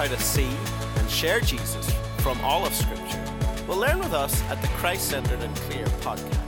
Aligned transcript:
how 0.00 0.06
to 0.06 0.18
see 0.18 0.48
and 0.96 1.10
share 1.10 1.40
Jesus 1.40 1.92
from 2.20 2.40
all 2.40 2.64
of 2.64 2.72
Scripture, 2.72 3.22
well, 3.68 3.76
learn 3.76 3.98
with 3.98 4.14
us 4.14 4.42
at 4.44 4.58
the 4.62 4.68
Christ 4.68 5.10
Centered 5.10 5.40
and 5.40 5.54
Clear 5.56 5.84
podcast. 6.00 6.38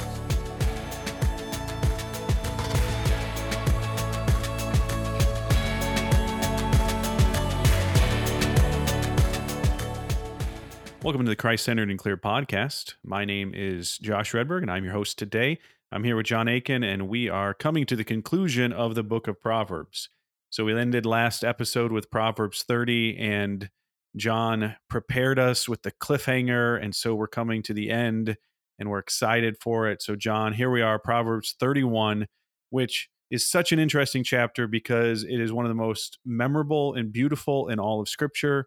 Welcome 11.02 11.26
to 11.26 11.28
the 11.28 11.36
Christ 11.36 11.64
Centered 11.66 11.90
and 11.90 11.98
Clear 11.98 12.16
podcast. 12.16 12.94
My 13.04 13.26
name 13.26 13.52
is 13.54 13.98
Josh 13.98 14.32
Wredberg, 14.32 14.62
and 14.62 14.70
I'm 14.70 14.84
your 14.84 14.94
host 14.94 15.18
today. 15.18 15.58
I'm 15.90 16.04
here 16.04 16.16
with 16.16 16.24
Jon 16.24 16.48
Akin, 16.48 16.82
and 16.82 17.06
we 17.06 17.28
are 17.28 17.52
coming 17.52 17.84
to 17.84 17.96
the 17.96 18.04
conclusion 18.04 18.72
of 18.72 18.94
the 18.94 19.02
book 19.02 19.28
of 19.28 19.42
Proverbs. 19.42 20.08
So 20.52 20.66
we 20.66 20.78
ended 20.78 21.06
last 21.06 21.44
episode 21.44 21.92
with 21.92 22.10
Proverbs 22.10 22.62
30, 22.68 23.16
and 23.16 23.70
Jon 24.16 24.76
prepared 24.90 25.38
us 25.38 25.66
with 25.66 25.82
the 25.82 25.92
cliffhanger. 25.92 26.78
And 26.78 26.94
so 26.94 27.14
we're 27.14 27.26
coming 27.26 27.62
to 27.62 27.72
the 27.72 27.88
end, 27.90 28.36
and 28.78 28.90
we're 28.90 28.98
excited 28.98 29.56
for 29.62 29.88
it. 29.88 30.02
So, 30.02 30.14
Jon, 30.14 30.52
here 30.52 30.70
we 30.70 30.82
are, 30.82 30.98
Proverbs 30.98 31.56
31, 31.58 32.26
which 32.68 33.08
is 33.30 33.48
such 33.48 33.72
an 33.72 33.78
interesting 33.78 34.22
chapter 34.22 34.66
because 34.66 35.24
it 35.24 35.40
is 35.40 35.54
one 35.54 35.64
of 35.64 35.70
the 35.70 35.74
most 35.74 36.18
memorable 36.22 36.92
and 36.92 37.14
beautiful 37.14 37.68
in 37.68 37.78
all 37.78 38.02
of 38.02 38.10
Scripture. 38.10 38.66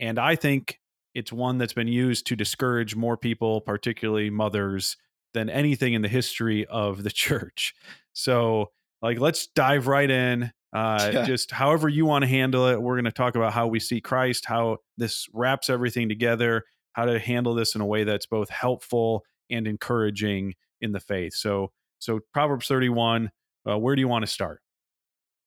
And 0.00 0.18
I 0.18 0.36
think 0.36 0.80
it's 1.14 1.34
one 1.34 1.58
that's 1.58 1.74
been 1.74 1.86
used 1.86 2.26
to 2.28 2.36
discourage 2.36 2.96
more 2.96 3.18
people, 3.18 3.60
particularly 3.60 4.30
mothers, 4.30 4.96
than 5.34 5.50
anything 5.50 5.92
in 5.92 6.00
the 6.00 6.08
history 6.08 6.64
of 6.64 7.02
the 7.02 7.10
church. 7.10 7.74
So, 8.14 8.70
like, 9.02 9.20
let's 9.20 9.48
dive 9.48 9.86
right 9.86 10.10
in. 10.10 10.50
Uh, 10.76 11.10
yeah. 11.14 11.24
Just 11.24 11.50
however 11.52 11.88
you 11.88 12.04
want 12.04 12.22
to 12.22 12.28
handle 12.28 12.66
it. 12.66 12.80
We're 12.80 12.96
going 12.96 13.06
to 13.06 13.12
talk 13.12 13.34
about 13.34 13.54
how 13.54 13.66
we 13.66 13.80
see 13.80 14.00
Christ, 14.02 14.44
how 14.44 14.78
this 14.98 15.26
wraps 15.32 15.70
everything 15.70 16.10
together, 16.10 16.64
how 16.92 17.06
to 17.06 17.18
handle 17.18 17.54
this 17.54 17.74
in 17.74 17.80
a 17.80 17.86
way 17.86 18.04
that's 18.04 18.26
both 18.26 18.50
helpful 18.50 19.24
and 19.50 19.66
encouraging 19.66 20.54
in 20.82 20.92
the 20.92 21.00
faith. 21.00 21.32
So, 21.34 21.72
so 21.98 22.20
Proverbs 22.34 22.66
31. 22.66 23.30
Uh, 23.68 23.78
where 23.78 23.96
do 23.96 24.00
you 24.00 24.08
want 24.08 24.24
to 24.24 24.30
start? 24.30 24.60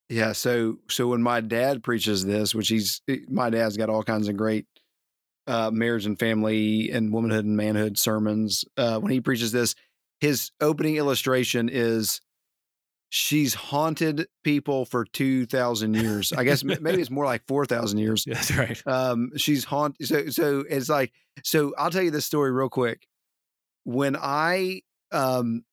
Yeah, 0.10 0.32
so 0.32 0.80
so 0.90 1.08
when 1.08 1.22
my 1.22 1.40
dad 1.40 1.84
preaches 1.84 2.26
this, 2.26 2.56
which 2.56 2.68
he's 2.68 3.02
my 3.30 3.52
dad's 3.52 3.78
got 3.78 3.90
all 3.90 4.02
kinds 4.04 4.28
of 4.28 4.36
great 4.36 4.66
uh, 5.46 5.70
marriage 5.72 6.08
and 6.08 6.18
family 6.18 6.90
and 6.90 7.14
womanhood 7.14 7.46
and 7.46 7.56
manhood 7.56 7.98
sermons. 8.00 8.66
Uh, 8.76 9.00
when 9.00 9.12
he 9.12 9.22
preaches 9.22 9.52
this, 9.52 9.76
his 10.20 10.52
opening 10.60 10.96
illustration 10.96 11.70
is 11.72 12.22
she's 13.10 13.56
haunted 13.56 14.28
people 14.44 14.86
for 14.86 15.04
2000 15.04 15.96
years 15.96 16.32
i 16.34 16.44
guess 16.44 16.64
maybe 16.64 17.02
it's 17.02 17.10
more 17.10 17.26
like 17.26 17.46
4000 17.48 17.98
years 17.98 18.24
that's 18.26 18.56
right 18.56 18.82
um 18.86 19.32
she's 19.36 19.64
haunted 19.64 20.08
so 20.08 20.30
so 20.30 20.64
it's 20.70 20.90
like 20.90 21.12
so 21.44 21.74
i'll 21.78 21.90
tell 21.90 22.04
you 22.04 22.12
this 22.12 22.26
story 22.26 22.52
real 22.52 22.70
quick 22.70 23.08
when 23.84 24.16
i 24.16 24.82
um 25.12 25.64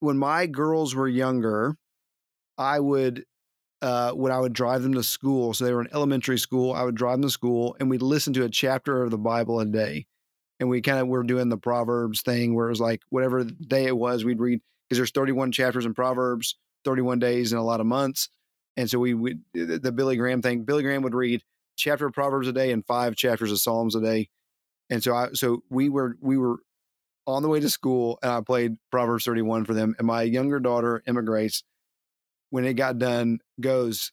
when 0.00 0.16
my 0.16 0.46
girls 0.46 0.94
were 0.94 1.08
younger 1.08 1.76
i 2.56 2.78
would 2.78 3.24
uh, 3.82 4.12
when 4.12 4.32
I 4.32 4.38
would 4.38 4.52
drive 4.52 4.82
them 4.82 4.94
to 4.94 5.02
school. 5.02 5.54
So 5.54 5.64
they 5.64 5.72
were 5.72 5.82
in 5.82 5.92
elementary 5.92 6.38
school. 6.38 6.72
I 6.72 6.82
would 6.82 6.94
drive 6.94 7.14
them 7.14 7.22
to 7.22 7.30
school 7.30 7.76
and 7.78 7.90
we'd 7.90 8.02
listen 8.02 8.32
to 8.34 8.44
a 8.44 8.48
chapter 8.48 9.02
of 9.02 9.10
the 9.10 9.18
Bible 9.18 9.60
a 9.60 9.66
day. 9.66 10.06
And 10.58 10.70
we 10.70 10.80
kind 10.80 10.98
of 10.98 11.08
were 11.08 11.22
doing 11.22 11.50
the 11.50 11.58
Proverbs 11.58 12.22
thing 12.22 12.54
where 12.54 12.66
it 12.66 12.70
was 12.70 12.80
like 12.80 13.02
whatever 13.10 13.44
day 13.44 13.84
it 13.84 13.96
was, 13.96 14.24
we'd 14.24 14.40
read 14.40 14.60
because 14.88 14.98
there's 14.98 15.10
31 15.10 15.52
chapters 15.52 15.84
in 15.84 15.92
Proverbs, 15.92 16.56
31 16.86 17.18
days 17.18 17.52
in 17.52 17.58
a 17.58 17.64
lot 17.64 17.80
of 17.80 17.86
months. 17.86 18.30
And 18.78 18.88
so 18.88 18.98
we 18.98 19.12
would, 19.12 19.40
the 19.52 19.92
Billy 19.92 20.16
Graham 20.16 20.40
thing, 20.40 20.64
Billy 20.64 20.82
Graham 20.82 21.02
would 21.02 21.14
read 21.14 21.42
chapter 21.76 22.06
of 22.06 22.14
Proverbs 22.14 22.48
a 22.48 22.52
day 22.52 22.72
and 22.72 22.86
five 22.86 23.16
chapters 23.16 23.52
of 23.52 23.58
Psalms 23.58 23.94
a 23.94 24.00
day. 24.00 24.28
And 24.88 25.02
so 25.02 25.14
I, 25.14 25.28
so 25.32 25.62
we 25.68 25.88
were, 25.88 26.16
we 26.20 26.38
were 26.38 26.58
on 27.26 27.42
the 27.42 27.48
way 27.48 27.60
to 27.60 27.68
school 27.68 28.18
and 28.22 28.30
I 28.30 28.40
played 28.40 28.76
Proverbs 28.90 29.24
31 29.24 29.64
for 29.64 29.74
them. 29.74 29.94
And 29.98 30.06
my 30.06 30.22
younger 30.22 30.60
daughter, 30.60 31.02
Emma 31.06 31.22
Grace, 31.22 31.64
when 32.50 32.64
it 32.64 32.74
got 32.74 32.98
done 32.98 33.40
goes, 33.60 34.12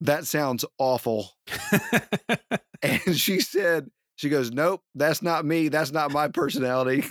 That 0.00 0.26
sounds 0.26 0.64
awful. 0.78 1.30
and 2.82 3.16
she 3.16 3.40
said, 3.40 3.90
She 4.16 4.28
goes, 4.28 4.50
Nope, 4.50 4.82
that's 4.94 5.22
not 5.22 5.44
me. 5.44 5.68
That's 5.68 5.92
not 5.92 6.12
my 6.12 6.28
personality. 6.28 7.04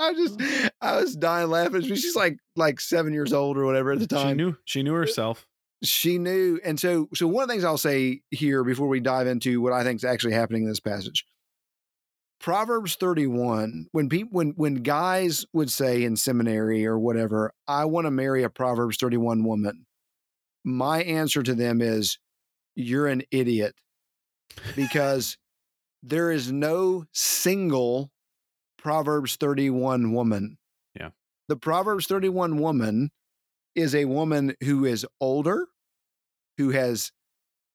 I 0.00 0.14
just. 0.14 0.40
I 0.80 0.96
was 0.96 1.14
dying 1.14 1.50
laughing. 1.50 1.82
She's 1.82 2.16
like 2.16 2.38
like 2.56 2.80
seven 2.80 3.12
years 3.12 3.32
old 3.32 3.58
or 3.58 3.66
whatever 3.66 3.92
at 3.92 3.98
the 3.98 4.06
time. 4.06 4.30
She 4.30 4.34
knew 4.34 4.56
she 4.64 4.82
knew 4.82 4.94
uh, 4.94 4.98
herself. 4.98 5.46
She 5.82 6.18
knew. 6.18 6.58
And 6.64 6.80
so 6.80 7.08
so 7.14 7.26
one 7.26 7.42
of 7.42 7.48
the 7.48 7.54
things 7.54 7.64
I'll 7.64 7.78
say 7.78 8.22
here 8.30 8.64
before 8.64 8.88
we 8.88 9.00
dive 9.00 9.26
into 9.26 9.60
what 9.60 9.72
I 9.72 9.84
think 9.84 9.96
is 9.96 10.04
actually 10.04 10.32
happening 10.32 10.62
in 10.62 10.68
this 10.68 10.80
passage 10.80 11.24
Proverbs 12.40 12.96
31, 12.96 13.88
when 13.92 14.08
people 14.08 14.30
when 14.32 14.54
when 14.56 14.76
guys 14.76 15.44
would 15.52 15.70
say 15.70 16.02
in 16.02 16.16
seminary 16.16 16.86
or 16.86 16.98
whatever, 16.98 17.52
I 17.68 17.84
want 17.84 18.06
to 18.06 18.10
marry 18.10 18.42
a 18.42 18.48
Proverbs 18.48 18.96
31 18.96 19.44
woman, 19.44 19.84
my 20.64 21.02
answer 21.02 21.42
to 21.42 21.54
them 21.54 21.82
is 21.82 22.18
you're 22.74 23.06
an 23.06 23.22
idiot. 23.30 23.74
Because 24.74 25.36
there 26.02 26.30
is 26.30 26.50
no 26.50 27.04
single 27.12 28.10
Proverbs 28.80 29.36
31 29.36 30.12
woman. 30.12 30.58
Yeah. 30.98 31.10
The 31.48 31.56
Proverbs 31.56 32.06
31 32.06 32.58
woman 32.58 33.10
is 33.74 33.94
a 33.94 34.04
woman 34.06 34.54
who 34.62 34.84
is 34.84 35.06
older, 35.20 35.68
who 36.58 36.70
has 36.70 37.12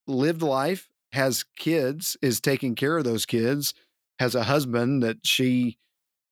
lived 0.08 0.42
life, 0.42 0.90
has 1.14 1.46
kids, 1.58 2.18
is 2.22 2.42
taking 2.42 2.76
care 2.76 2.98
of 2.98 3.04
those 3.04 3.26
kids 3.26 3.74
has 4.20 4.36
a 4.36 4.44
husband 4.44 5.04
that 5.04 5.18
she 5.24 5.78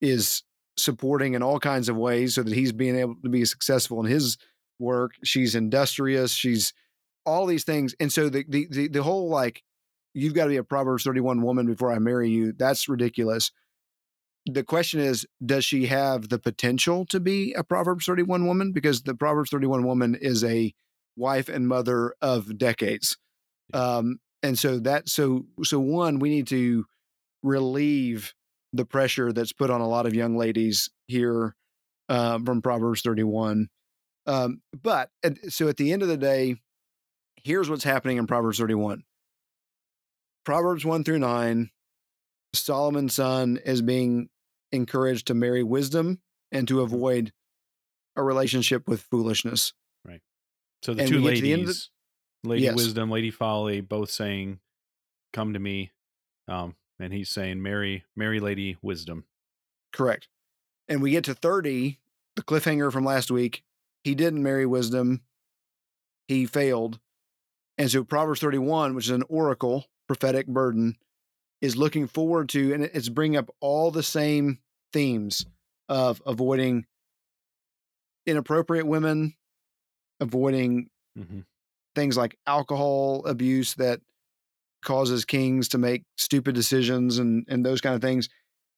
is 0.01 0.43
supporting 0.77 1.33
in 1.33 1.43
all 1.43 1.59
kinds 1.59 1.89
of 1.89 1.95
ways 1.95 2.35
so 2.35 2.43
that 2.43 2.53
he's 2.53 2.71
being 2.71 2.95
able 2.95 3.15
to 3.23 3.29
be 3.29 3.45
successful 3.45 3.99
in 3.99 4.09
his 4.09 4.37
work. 4.79 5.11
She's 5.23 5.55
industrious. 5.55 6.31
She's 6.31 6.73
all 7.25 7.45
these 7.45 7.63
things. 7.63 7.95
And 7.99 8.11
so 8.11 8.29
the 8.29 8.45
the 8.47 8.67
the, 8.69 8.87
the 8.87 9.03
whole 9.03 9.29
like 9.29 9.63
you've 10.13 10.33
got 10.33 10.45
to 10.45 10.49
be 10.49 10.57
a 10.57 10.63
Proverbs 10.63 11.03
31 11.03 11.41
woman 11.41 11.65
before 11.65 11.91
I 11.91 11.99
marry 11.99 12.29
you, 12.29 12.53
that's 12.53 12.89
ridiculous. 12.89 13.51
The 14.45 14.63
question 14.63 14.99
is, 14.99 15.25
does 15.45 15.63
she 15.63 15.85
have 15.85 16.29
the 16.29 16.39
potential 16.39 17.05
to 17.07 17.19
be 17.19 17.53
a 17.53 17.63
Proverbs 17.63 18.05
31 18.05 18.45
woman? 18.45 18.73
Because 18.73 19.03
the 19.03 19.15
Proverbs 19.15 19.49
31 19.49 19.85
woman 19.85 20.15
is 20.15 20.43
a 20.43 20.73
wife 21.15 21.47
and 21.47 21.67
mother 21.67 22.13
of 22.21 22.57
decades. 22.57 23.17
Um, 23.73 24.19
and 24.41 24.59
so 24.59 24.79
that 24.79 25.07
so 25.07 25.45
so 25.63 25.79
one, 25.79 26.19
we 26.19 26.29
need 26.29 26.47
to 26.47 26.85
relieve 27.41 28.33
the 28.73 28.85
pressure 28.85 29.31
that's 29.31 29.53
put 29.53 29.69
on 29.69 29.81
a 29.81 29.87
lot 29.87 30.05
of 30.05 30.13
young 30.13 30.35
ladies 30.35 30.89
here 31.07 31.55
uh, 32.09 32.39
from 32.43 32.61
Proverbs 32.61 33.01
31. 33.01 33.69
Um, 34.25 34.61
but 34.81 35.09
so 35.49 35.67
at 35.67 35.77
the 35.77 35.93
end 35.93 36.01
of 36.01 36.07
the 36.07 36.17
day, 36.17 36.55
here's 37.43 37.69
what's 37.69 37.83
happening 37.83 38.17
in 38.17 38.27
Proverbs 38.27 38.57
31. 38.57 39.03
Proverbs 40.43 40.83
1 40.83 41.03
through 41.03 41.19
9, 41.19 41.69
Solomon's 42.53 43.15
son 43.15 43.59
is 43.65 43.81
being 43.81 44.29
encouraged 44.73 45.27
to 45.27 45.33
marry 45.33 45.63
wisdom 45.63 46.19
and 46.51 46.67
to 46.67 46.75
mm-hmm. 46.75 46.93
avoid 46.93 47.33
a 48.15 48.23
relationship 48.23 48.87
with 48.87 49.01
foolishness. 49.01 49.73
Right. 50.05 50.21
So 50.81 50.93
the 50.93 51.03
and 51.03 51.11
two 51.11 51.21
ladies, 51.21 51.89
the, 52.43 52.49
Lady 52.49 52.63
yes. 52.63 52.75
Wisdom, 52.75 53.09
Lady 53.09 53.31
Folly, 53.31 53.81
both 53.81 54.09
saying, 54.09 54.59
Come 55.31 55.53
to 55.53 55.59
me. 55.59 55.91
Um, 56.47 56.75
and 56.99 57.13
he's 57.13 57.29
saying 57.29 57.61
marry, 57.61 58.03
marry 58.15 58.39
Lady 58.39 58.77
Wisdom. 58.81 59.25
Correct. 59.91 60.27
And 60.87 61.01
we 61.01 61.11
get 61.11 61.23
to 61.25 61.33
30, 61.33 61.99
the 62.35 62.43
cliffhanger 62.43 62.91
from 62.91 63.05
last 63.05 63.31
week. 63.31 63.63
He 64.03 64.15
didn't 64.15 64.43
marry 64.43 64.65
wisdom. 64.65 65.21
He 66.27 66.45
failed. 66.45 66.99
And 67.77 67.89
so 67.89 68.03
Proverbs 68.03 68.41
31, 68.41 68.93
which 68.93 69.05
is 69.05 69.11
an 69.11 69.23
oracle, 69.29 69.85
prophetic 70.07 70.47
burden, 70.47 70.97
is 71.61 71.77
looking 71.77 72.07
forward 72.07 72.49
to, 72.49 72.73
and 72.73 72.83
it's 72.83 73.09
bringing 73.09 73.37
up 73.37 73.49
all 73.61 73.89
the 73.89 74.03
same 74.03 74.59
themes 74.93 75.45
of 75.89 76.21
avoiding 76.25 76.85
inappropriate 78.25 78.87
women, 78.87 79.33
avoiding 80.19 80.89
mm-hmm. 81.17 81.39
things 81.95 82.15
like 82.15 82.37
alcohol 82.47 83.25
abuse 83.25 83.73
that 83.75 83.99
causes 84.83 85.25
kings 85.25 85.69
to 85.69 85.77
make 85.77 86.03
stupid 86.17 86.53
decisions 86.53 87.17
and 87.17 87.45
and 87.47 87.65
those 87.65 87.81
kind 87.81 87.95
of 87.95 88.01
things 88.01 88.29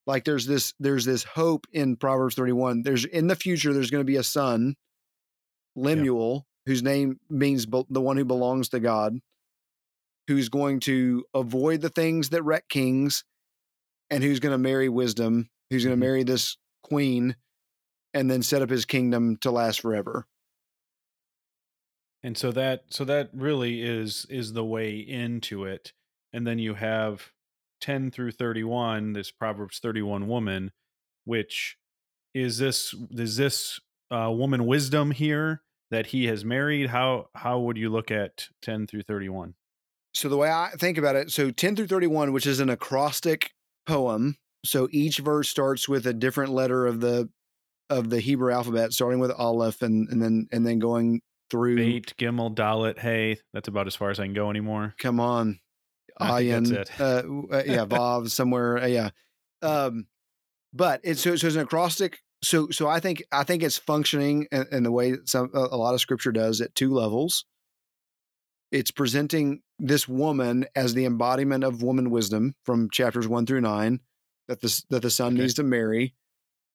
like 0.06 0.24
there's 0.24 0.46
this 0.46 0.72
there's 0.78 1.04
this 1.04 1.24
hope 1.24 1.66
in 1.72 1.96
proverbs 1.96 2.36
31 2.36 2.82
there's 2.82 3.04
in 3.04 3.26
the 3.26 3.34
future 3.34 3.72
there's 3.72 3.90
going 3.90 4.00
to 4.00 4.04
be 4.04 4.16
a 4.16 4.22
son 4.22 4.76
lemuel 5.74 6.46
yeah. 6.46 6.70
whose 6.70 6.82
name 6.82 7.18
means 7.28 7.66
be- 7.66 7.84
the 7.90 8.00
one 8.00 8.16
who 8.16 8.24
belongs 8.24 8.68
to 8.68 8.78
god 8.78 9.18
who's 10.28 10.48
going 10.48 10.78
to 10.80 11.24
avoid 11.34 11.80
the 11.80 11.88
things 11.88 12.30
that 12.30 12.42
wreck 12.42 12.68
kings 12.68 13.24
and 14.08 14.22
who's 14.22 14.40
going 14.40 14.52
to 14.52 14.58
marry 14.58 14.88
wisdom 14.88 15.48
who's 15.70 15.84
going 15.84 15.92
to 15.92 15.96
mm-hmm. 15.96 16.08
marry 16.08 16.22
this 16.22 16.56
queen 16.82 17.36
and 18.14 18.30
then 18.30 18.42
set 18.42 18.62
up 18.62 18.70
his 18.70 18.84
kingdom 18.84 19.36
to 19.36 19.50
last 19.50 19.80
forever 19.80 20.26
and 22.22 22.36
so 22.36 22.50
that 22.50 22.84
so 22.90 23.04
that 23.04 23.30
really 23.32 23.82
is 23.82 24.26
is 24.28 24.52
the 24.52 24.64
way 24.64 24.96
into 24.96 25.64
it 25.64 25.92
and 26.32 26.46
then 26.46 26.58
you 26.58 26.74
have 26.74 27.30
10 27.80 28.10
through 28.10 28.32
31 28.32 29.12
this 29.12 29.30
proverbs 29.30 29.78
31 29.78 30.26
woman 30.26 30.72
which 31.24 31.76
is 32.34 32.58
this 32.58 32.94
is 33.12 33.36
this 33.36 33.80
uh, 34.10 34.30
woman 34.30 34.66
wisdom 34.66 35.10
here 35.10 35.62
that 35.90 36.06
he 36.06 36.26
has 36.26 36.44
married 36.44 36.90
how 36.90 37.28
how 37.34 37.58
would 37.58 37.76
you 37.76 37.88
look 37.88 38.10
at 38.10 38.48
10 38.62 38.86
through 38.86 39.02
31 39.02 39.54
So 40.14 40.28
the 40.28 40.36
way 40.36 40.50
I 40.50 40.70
think 40.76 40.98
about 40.98 41.16
it, 41.16 41.30
so 41.30 41.50
10 41.50 41.76
through 41.76 41.88
31, 41.88 42.32
which 42.32 42.46
is 42.46 42.60
an 42.60 42.70
acrostic 42.70 43.52
poem. 43.86 44.36
So 44.66 44.88
each 44.90 45.18
verse 45.18 45.48
starts 45.48 45.88
with 45.88 46.06
a 46.06 46.12
different 46.12 46.52
letter 46.52 46.86
of 46.86 47.00
the 47.00 47.28
of 47.88 48.10
the 48.10 48.20
Hebrew 48.20 48.52
alphabet, 48.52 48.92
starting 48.92 49.20
with 49.20 49.30
Aleph 49.30 49.82
and 49.82 50.08
and 50.08 50.22
then 50.22 50.48
and 50.52 50.66
then 50.66 50.78
going 50.78 51.22
through 51.50 51.76
Bait, 51.76 52.14
Gimel, 52.18 52.54
Dalet, 52.54 52.98
Hey. 52.98 53.38
That's 53.52 53.68
about 53.68 53.86
as 53.86 53.94
far 53.94 54.10
as 54.10 54.18
I 54.18 54.24
can 54.24 54.34
go 54.34 54.50
anymore. 54.50 54.94
come 54.98 55.20
on. 55.20 55.60
Ayin, 56.20 56.68
that's 56.68 56.90
it. 56.90 57.00
uh, 57.00 57.22
uh, 57.54 57.62
yeah, 57.66 57.84
Vav 57.84 58.30
somewhere, 58.30 58.78
uh, 58.78 58.86
yeah. 58.86 59.10
Um, 59.60 60.06
but 60.72 61.00
it's 61.04 61.20
so, 61.20 61.36
so 61.36 61.46
it's 61.46 61.56
an 61.56 61.62
acrostic. 61.62 62.20
So 62.42 62.68
so 62.70 62.88
I 62.88 63.00
think 63.00 63.22
I 63.32 63.44
think 63.44 63.62
it's 63.62 63.78
functioning 63.78 64.46
in, 64.50 64.66
in 64.72 64.82
the 64.82 64.92
way 64.92 65.12
that 65.12 65.28
some 65.28 65.50
a 65.54 65.76
lot 65.76 65.94
of 65.94 66.00
scripture 66.00 66.32
does 66.32 66.60
at 66.60 66.74
two 66.74 66.92
levels. 66.92 67.44
It's 68.72 68.90
presenting 68.90 69.60
this 69.78 70.08
woman 70.08 70.66
as 70.74 70.94
the 70.94 71.04
embodiment 71.04 71.64
of 71.64 71.82
woman 71.82 72.10
wisdom 72.10 72.54
from 72.64 72.90
chapters 72.90 73.28
one 73.28 73.46
through 73.46 73.60
nine 73.60 74.00
that 74.48 74.60
the 74.60 74.82
that 74.90 75.02
the 75.02 75.10
son 75.10 75.34
Okay. 75.34 75.42
needs 75.42 75.54
to 75.54 75.62
marry, 75.62 76.14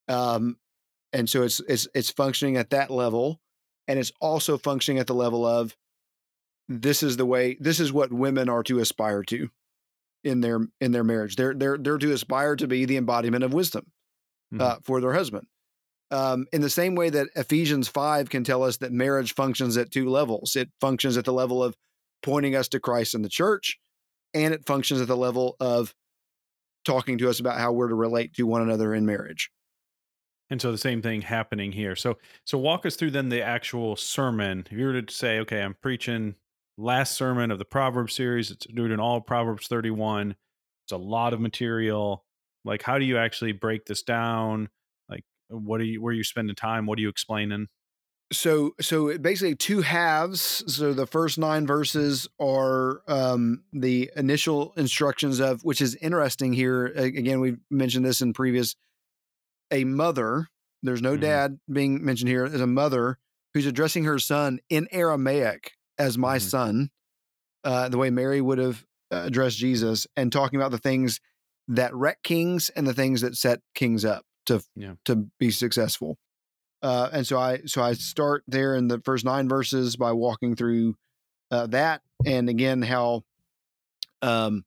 um, 0.08 0.58
and 1.14 1.30
so 1.30 1.44
it's 1.44 1.60
it's 1.62 1.88
it's 1.94 2.12
functioning 2.12 2.58
at 2.58 2.70
that 2.72 2.90
level, 2.90 3.42
and 3.88 4.00
it's 4.00 4.12
also 4.20 4.58
functioning 4.58 5.00
at 5.00 5.08
the 5.08 5.16
level 5.16 5.46
of 5.46 5.76
this 6.68 7.04
is 7.04 7.18
the 7.18 7.26
way 7.26 7.58
this 7.60 7.80
is 7.80 7.92
what 7.92 8.12
women 8.14 8.50
are 8.50 8.64
to 8.64 8.80
aspire 8.80 9.24
to 9.24 9.50
in 10.24 10.42
their 10.42 10.60
in 10.80 10.92
their 10.92 11.04
marriage. 11.04 11.36
They're 11.36 11.54
they're 11.54 11.78
they're 11.78 11.98
to 11.98 12.12
aspire 12.14 12.56
to 12.58 12.68
be 12.68 12.86
the 12.86 12.98
embodiment 12.98 13.44
of 13.44 13.54
wisdom 13.54 13.92
uh, 14.60 14.78
for 14.84 15.02
their 15.02 15.14
husband 15.14 15.48
um, 16.12 16.46
in 16.52 16.62
the 16.62 16.70
same 16.70 16.94
way 16.96 17.10
that 17.10 17.30
ephesians 17.36 17.88
5 17.88 18.30
can 18.30 18.44
tell 18.44 18.64
us 18.64 18.78
that 18.78 18.92
marriage 18.92 19.34
functions 19.34 19.78
at 19.78 19.92
two 19.92 20.10
levels. 20.10 20.56
It 20.56 20.70
functions 20.82 21.18
at 21.18 21.26
the 21.26 21.34
level 21.34 21.64
of 21.64 21.76
pointing 22.22 22.56
us 22.56 22.68
to 22.70 22.80
christ 22.80 23.16
and 23.16 23.26
the 23.26 23.30
church 23.30 23.80
and 24.34 24.54
it 24.54 24.66
functions 24.66 25.02
at 25.02 25.08
the 25.08 25.18
level 25.18 25.56
of 25.60 25.96
talking 26.86 27.18
to 27.18 27.30
us 27.30 27.40
about 27.40 27.58
how 27.60 27.72
we're 27.72 27.90
to 27.90 27.96
relate 27.96 28.34
to 28.36 28.44
one 28.48 28.62
another 28.62 28.94
in 28.94 29.06
marriage 29.06 29.52
And 30.50 30.62
so 30.62 30.72
the 30.72 30.78
same 30.78 31.02
thing 31.02 31.22
happening 31.22 31.72
here. 31.72 31.96
So 31.96 32.18
so 32.46 32.58
walk 32.58 32.86
us 32.86 32.96
through 32.96 33.12
then 33.12 33.30
the 33.30 33.42
actual 33.42 33.96
sermon. 33.96 34.66
If 34.70 34.78
you 34.78 34.86
were 34.86 35.02
to 35.02 35.14
say, 35.14 35.40
okay, 35.40 35.62
I'm 35.62 35.76
preaching 35.82 36.36
last 36.78 37.16
sermon 37.18 37.52
of 37.52 37.60
the 37.60 37.66
Proverbs 37.66 38.14
series, 38.14 38.52
it's 38.52 38.66
doing 38.68 39.00
all 39.00 39.22
Proverbs 39.22 39.68
31. 39.68 40.36
It's 40.86 40.92
a 40.92 40.98
lot 40.98 41.34
of 41.34 41.40
material. 41.40 42.26
Like 42.66 42.84
how 42.84 43.00
do 43.00 43.06
you 43.06 43.18
actually 43.18 43.54
break 43.54 43.86
this 43.86 44.04
down? 44.04 44.70
Like 45.10 45.24
what 45.50 45.82
are 45.82 45.86
you 45.86 46.02
where 46.02 46.12
are 46.12 46.16
you 46.16 46.24
spending 46.24 46.56
time? 46.56 46.86
What 46.86 46.98
are 47.00 47.02
you 47.02 47.10
explaining? 47.10 47.68
So 48.32 48.74
so 48.80 49.08
it 49.10 49.22
basically 49.22 49.56
two 49.56 49.82
halves 49.82 50.64
so 50.74 50.94
the 50.94 51.06
first 51.06 51.38
nine 51.38 51.68
verses 51.68 52.28
are 52.40 53.02
um 53.08 53.64
the 53.74 54.10
initial 54.16 54.74
instructions 54.78 55.40
of 55.40 55.64
which 55.64 55.82
is 55.82 55.96
interesting 55.96 56.54
here 56.54 56.86
again 56.88 57.40
we've 57.42 57.60
mentioned 57.70 58.06
this 58.06 58.22
in 58.22 58.32
previous 58.34 58.76
a 59.72 59.84
mother 59.84 60.48
there's 60.84 61.02
no 61.02 61.16
Mhm. 61.18 61.22
dad 61.22 61.60
being 61.72 62.04
mentioned 62.04 62.30
here 62.30 62.46
as 62.46 62.62
a 62.62 62.68
mother 62.68 63.18
who's 63.54 63.66
addressing 63.66 64.06
her 64.06 64.18
son 64.20 64.60
in 64.70 64.88
aramaic 64.92 65.74
as 65.98 66.18
my 66.18 66.38
Mhm. 66.38 66.42
son 66.42 66.90
uh 67.66 67.90
the 67.90 67.98
way 67.98 68.10
mary 68.10 68.40
would 68.42 68.58
have 68.60 68.86
uh, 69.12 69.24
addressed 69.26 69.58
jesus 69.58 70.08
and 70.16 70.32
talking 70.32 70.58
about 70.58 70.72
the 70.72 70.78
things 70.78 71.20
that 71.68 71.94
wreck 71.94 72.24
kings 72.24 72.70
and 72.70 72.88
the 72.88 72.94
things 72.94 73.22
that 73.22 73.36
set 73.36 73.62
kings 73.76 74.06
up 74.06 74.24
to 74.46 74.64
Yeah. 74.76 74.96
to 75.06 75.28
be 75.38 75.52
successful 75.52 76.18
uh, 76.82 77.10
and 77.12 77.28
so 77.28 77.38
I 77.38 77.60
so 77.66 77.82
I 77.82 77.94
start 77.94 78.44
there 78.48 78.76
in 78.76 78.88
the 78.88 79.00
first 79.00 79.24
nine 79.24 79.48
verses 79.48 79.96
by 79.96 80.12
walking 80.14 80.56
through 80.56 80.96
uh, 81.52 81.68
that, 81.68 82.02
and 82.26 82.50
again 82.50 82.82
how, 82.82 83.24
um, 84.22 84.66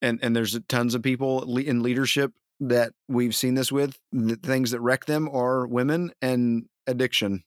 and 0.00 0.20
and 0.22 0.36
there's 0.36 0.58
tons 0.68 0.94
of 0.94 1.02
people 1.02 1.58
in 1.58 1.82
leadership 1.82 2.32
that 2.60 2.92
we've 3.08 3.34
seen 3.34 3.54
this 3.54 3.72
with. 3.72 3.98
The 4.12 4.36
things 4.36 4.70
that 4.70 4.80
wreck 4.80 5.06
them 5.06 5.28
are 5.32 5.66
women 5.66 6.12
and 6.22 6.66
addiction. 6.86 7.42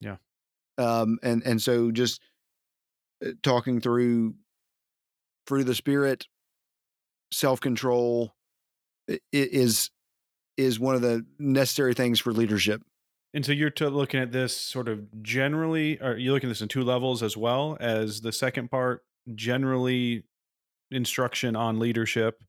Yeah. 0.00 0.16
Um, 0.78 1.18
and 1.22 1.42
and 1.44 1.60
so 1.60 1.90
just 1.90 2.20
uh, 3.24 3.30
talking 3.42 3.80
through 3.80 4.34
through 5.48 5.64
the 5.64 5.74
spirit, 5.74 6.26
self 7.32 7.60
control 7.60 8.34
is 9.32 9.90
is 10.56 10.80
one 10.80 10.94
of 10.94 11.02
the 11.02 11.24
necessary 11.38 11.94
things 11.94 12.20
for 12.20 12.32
leadership. 12.32 12.82
And 13.36 13.44
so 13.44 13.52
you're 13.52 13.68
to 13.68 13.90
looking 13.90 14.18
at 14.18 14.32
this 14.32 14.56
sort 14.56 14.88
of 14.88 15.22
generally, 15.22 16.00
or 16.00 16.16
you're 16.16 16.32
looking 16.32 16.48
at 16.48 16.52
this 16.52 16.62
in 16.62 16.68
two 16.68 16.82
levels 16.82 17.22
as 17.22 17.36
well 17.36 17.76
as 17.80 18.22
the 18.22 18.32
second 18.32 18.70
part, 18.70 19.04
generally 19.34 20.24
instruction 20.90 21.54
on 21.54 21.78
leadership, 21.78 22.42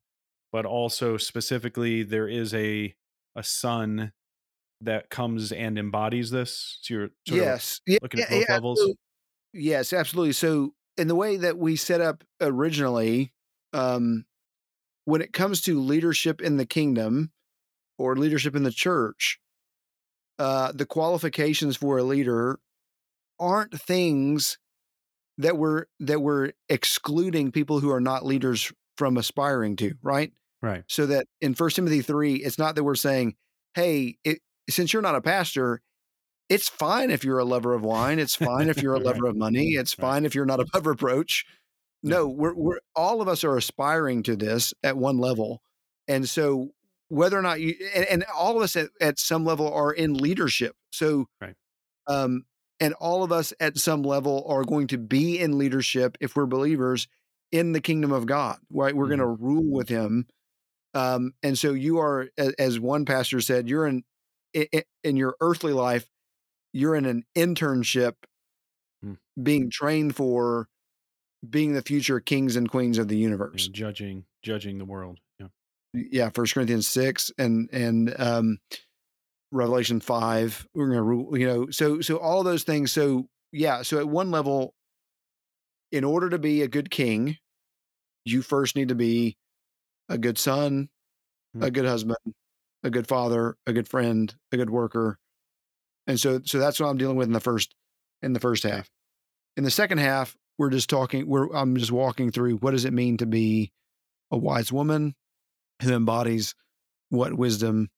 but 0.53 0.65
also 0.65 1.17
specifically 1.17 2.03
there 2.03 2.29
is 2.29 2.53
a 2.53 2.95
a 3.35 3.43
son 3.43 4.13
that 4.79 5.09
comes 5.09 5.51
and 5.51 5.77
embodies 5.77 6.31
this. 6.31 6.79
So 6.81 6.93
you're 6.93 7.09
sort 7.27 7.41
of 7.41 7.45
yes. 7.45 7.81
Yeah, 7.85 7.97
looking 8.01 8.21
at 8.21 8.29
both 8.29 8.45
yeah, 8.47 8.53
levels? 8.53 8.79
absolute- 8.79 8.97
Yes, 9.53 9.91
absolutely. 9.91 10.33
So, 10.33 10.73
in 10.97 11.09
the 11.09 11.15
way 11.15 11.35
that 11.35 11.57
we 11.57 11.75
set 11.75 11.99
up 11.99 12.23
originally, 12.39 13.33
um, 13.73 14.23
when 15.03 15.21
it 15.21 15.33
comes 15.33 15.59
to 15.63 15.81
leadership 15.81 16.39
in 16.39 16.55
the 16.55 16.65
kingdom 16.65 17.33
or 17.97 18.15
leadership 18.15 18.55
in 18.55 18.63
the 18.63 18.71
church, 18.71 19.41
uh, 20.39 20.71
the 20.73 20.85
qualifications 20.85 21.77
for 21.77 21.97
a 21.97 22.03
leader 22.03 22.59
aren't 23.39 23.79
things 23.79 24.57
that 25.37 25.57
we're 25.57 25.85
that 25.99 26.21
we're 26.21 26.51
excluding 26.69 27.51
people 27.51 27.79
who 27.79 27.91
are 27.91 28.01
not 28.01 28.25
leaders 28.25 28.71
from 28.97 29.17
aspiring 29.17 29.75
to, 29.77 29.93
right? 30.01 30.31
right. 30.61 30.83
so 30.87 31.05
that 31.05 31.27
in 31.41 31.53
First 31.53 31.75
Timothy 31.75 32.01
three, 32.01 32.35
it's 32.35 32.57
not 32.57 32.75
that 32.75 32.83
we're 32.83 32.95
saying, 32.95 33.35
"Hey, 33.75 34.17
it, 34.23 34.39
since 34.69 34.93
you're 34.93 35.01
not 35.03 35.15
a 35.15 35.21
pastor, 35.21 35.81
it's 36.49 36.69
fine 36.69 37.11
if 37.11 37.23
you're 37.23 37.39
a 37.39 37.45
lover 37.45 37.73
of 37.73 37.83
wine. 37.83 38.19
It's 38.19 38.35
fine 38.35 38.69
if 38.69 38.81
you're 38.81 38.95
a 38.95 38.97
Right. 39.03 39.05
lover 39.05 39.27
of 39.27 39.35
money. 39.35 39.71
It's 39.75 39.97
Right. 39.97 40.05
fine 40.05 40.25
if 40.25 40.33
you're 40.35 40.45
not 40.45 40.59
above 40.59 40.85
reproach." 40.87 41.45
No, 42.03 42.27
we're 42.27 42.53
we're 42.55 42.79
all 42.95 43.21
of 43.21 43.27
us 43.27 43.43
are 43.43 43.57
aspiring 43.57 44.23
to 44.23 44.35
this 44.35 44.73
at 44.83 44.97
one 44.97 45.17
level, 45.17 45.61
and 46.07 46.27
so 46.29 46.71
whether 47.09 47.37
or 47.37 47.41
not 47.41 47.61
you 47.61 47.75
and, 47.95 48.05
and 48.05 48.25
all 48.35 48.57
of 48.57 48.63
us 48.63 48.75
at, 48.75 48.89
at 48.99 49.19
some 49.19 49.45
level 49.45 49.71
are 49.73 49.91
in 49.91 50.13
leadership. 50.13 50.75
So, 50.91 51.27
Right. 51.41 51.55
um, 52.07 52.45
and 52.79 52.93
all 52.95 53.23
of 53.23 53.31
us 53.31 53.53
at 53.59 53.77
some 53.77 54.03
level 54.03 54.45
are 54.47 54.63
going 54.63 54.87
to 54.87 54.97
be 54.97 55.39
in 55.39 55.57
leadership 55.57 56.17
if 56.21 56.35
we're 56.35 56.45
believers 56.45 57.07
in 57.51 57.71
the 57.71 57.81
kingdom 57.81 58.11
of 58.11 58.25
God. 58.25 58.59
Right, 58.69 58.95
we're 58.95 59.07
going 59.07 59.19
to 59.19 59.25
rule 59.27 59.71
with 59.71 59.89
Him. 59.89 60.27
Um, 60.93 61.33
and 61.43 61.57
so 61.57 61.73
you 61.73 61.99
are, 61.99 62.29
as 62.57 62.79
one 62.79 63.05
pastor 63.05 63.41
said, 63.41 63.69
you're 63.69 63.87
in 63.87 64.03
in 64.53 65.17
your 65.17 65.35
earthly 65.41 65.73
life, 65.73 66.07
you're 66.73 66.95
in 66.95 67.05
an 67.05 67.23
internship, 67.35 68.13
Hmm. 69.03 69.13
being 69.41 69.69
trained 69.69 70.15
for 70.15 70.67
being 71.47 71.73
the 71.73 71.83
future 71.83 72.19
kings 72.19 72.55
and 72.55 72.69
queens 72.69 72.97
of 72.97 73.07
the 73.07 73.17
universe. 73.17 73.67
judging 73.67 74.25
judging 74.41 74.77
the 74.79 74.85
world. 74.85 75.19
Yeah. 76.11 76.29
First 76.33 76.53
Corinthians 76.53 76.87
six 76.87 77.31
and 77.37 77.69
and 77.71 78.13
um, 78.19 78.59
Revelation 79.51 79.99
five. 79.99 80.67
We're 80.73 80.93
to 80.93 81.01
rule. 81.01 81.37
You 81.37 81.47
know, 81.47 81.69
so 81.71 82.01
so 82.01 82.17
all 82.17 82.43
those 82.43 82.63
things. 82.63 82.91
So 82.91 83.27
yeah, 83.51 83.81
so 83.81 83.99
at 83.99 84.07
one 84.07 84.31
level, 84.31 84.73
in 85.91 86.03
order 86.03 86.29
to 86.29 86.39
be 86.39 86.61
a 86.61 86.67
good 86.67 86.89
king, 86.89 87.37
you 88.25 88.41
first 88.41 88.75
need 88.75 88.89
to 88.89 88.95
be 88.95 89.37
a 90.09 90.17
good 90.17 90.37
son, 90.37 90.89
Hmm. 91.53 91.63
a 91.63 91.71
good 91.71 91.85
husband, 91.85 92.17
a 92.83 92.89
good 92.89 93.07
father, 93.07 93.57
a 93.67 93.73
good 93.73 93.87
friend, 93.87 94.33
a 94.51 94.57
good 94.57 94.69
worker. 94.69 95.17
And 96.07 96.19
so 96.19 96.41
so 96.45 96.59
that's 96.59 96.79
what 96.79 96.87
I'm 96.87 96.97
dealing 96.97 97.17
with 97.17 97.27
in 97.27 97.33
the 97.33 97.39
first 97.39 97.73
in 98.21 98.33
the 98.33 98.39
first 98.39 98.63
half. 98.63 98.89
In 99.57 99.63
the 99.63 99.71
second 99.71 99.99
half, 99.99 100.35
we're 100.57 100.69
just 100.69 100.89
talking 100.89 101.27
we're 101.27 101.49
I'm 101.53 101.75
just 101.77 101.91
walking 101.91 102.31
through 102.31 102.57
what 102.57 102.71
does 102.71 102.85
it 102.85 102.93
mean 102.93 103.17
to 103.17 103.25
be 103.25 103.71
a 104.31 104.37
wise 104.37 104.71
woman 104.71 105.15
who 105.81 105.93
embodies 105.93 106.55
what 107.09 107.33
wisdom 107.33 107.89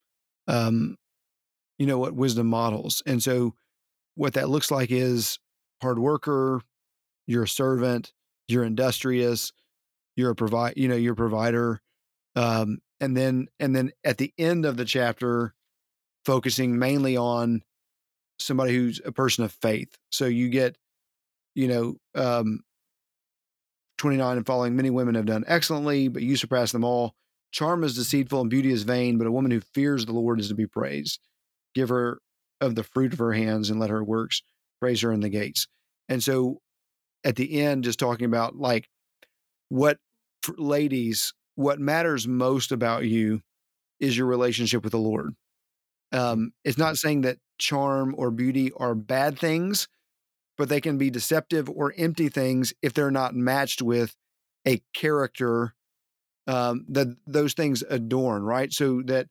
um 0.48 0.95
you 1.77 1.86
know 1.86 1.98
what 1.98 2.13
wisdom 2.13 2.48
models. 2.48 3.01
And 3.05 3.24
so 3.24 3.53
what 4.15 4.33
that 4.33 4.50
looks 4.50 4.69
like 4.69 4.91
is 4.91 5.39
hard 5.81 5.98
worker, 5.98 6.62
you're 7.25 7.43
a 7.43 7.48
servant, 7.48 8.12
you're 8.48 8.65
industrious, 8.65 9.53
you're 10.15 10.31
a 10.31 10.36
provide 10.36 10.74
you 10.75 10.88
know, 10.88 10.95
you're 10.95 11.13
a 11.13 11.17
provider. 11.17 11.81
Um 12.36 12.79
and 13.00 13.15
then 13.15 13.48
and 13.59 13.75
then 13.75 13.91
at 14.03 14.17
the 14.17 14.33
end 14.38 14.65
of 14.65 14.77
the 14.77 14.86
chapter 14.86 15.53
focusing 16.25 16.77
mainly 16.77 17.15
on 17.15 17.62
somebody 18.39 18.75
who's 18.75 19.01
a 19.05 19.12
person 19.12 19.43
of 19.43 19.51
faith. 19.51 19.98
So 20.12 20.25
you 20.25 20.50
get 20.50 20.75
you 21.55 21.67
know 21.67 21.95
um 22.15 22.62
29 24.00 24.38
and 24.38 24.45
following, 24.45 24.75
many 24.75 24.89
women 24.89 25.15
have 25.15 25.25
done 25.25 25.43
excellently, 25.45 26.07
but 26.07 26.24
you 26.24 26.36
surpass 26.36 26.71
them 26.71 26.83
all. 26.83 27.13
Charm 27.51 27.84
is 27.84 27.96
deceitful 27.96 28.41
and 28.41 28.50
beauty 28.50 28.72
is 28.72 28.84
vain, 28.84 29.18
but 29.18 29.27
a 29.27 29.32
woman 29.32 29.51
who 29.51 29.62
fears 29.62 30.06
the 30.06 30.13
Lord 30.13 30.39
is 30.39 30.50
to 30.50 30.56
be 30.56 30.68
praised. 30.68 31.20
Give 31.74 31.89
her 31.89 32.20
of 32.62 32.75
the 32.75 32.84
fruit 32.84 33.13
of 33.13 33.20
her 33.20 33.34
hands 33.34 33.70
and 33.70 33.79
let 33.79 33.89
her 33.89 34.03
works 34.03 34.41
praise 34.79 35.01
her 35.01 35.12
in 35.12 35.20
the 35.20 35.29
gates. 35.29 35.68
And 36.08 36.24
so 36.24 36.60
at 37.24 37.36
the 37.36 37.62
end, 37.62 37.84
just 37.84 38.00
talking 38.00 38.25
about 38.25 38.56
like 38.56 38.88
what 39.70 39.98
ladies, 40.58 41.34
what 41.56 41.79
matters 41.79 42.27
most 42.27 42.72
about 42.72 43.06
you 43.06 43.41
is 44.00 44.18
your 44.18 44.27
relationship 44.27 44.84
with 44.84 44.91
the 44.91 45.00
Lord. 45.00 45.36
Um, 46.12 46.51
it's 46.63 46.77
not 46.77 46.98
saying 46.98 47.22
that 47.22 47.38
charm 47.58 48.15
or 48.18 48.32
beauty 48.32 48.72
are 48.77 48.96
bad 48.96 49.38
things, 49.38 49.88
but 50.58 50.70
they 50.70 50.82
can 50.82 50.98
be 50.98 51.10
deceptive 51.10 51.70
or 51.70 51.94
empty 51.98 52.29
things 52.29 52.74
if 52.82 52.94
they're 52.94 53.12
not 53.12 53.36
matched 53.36 53.82
with 53.82 54.15
a 54.68 54.82
character 54.94 55.75
um, 56.50 56.84
that 56.89 57.08
those 57.27 57.53
things 57.53 57.84
adorn, 57.91 58.41
right? 58.41 58.74
So 58.74 59.03
that 59.06 59.27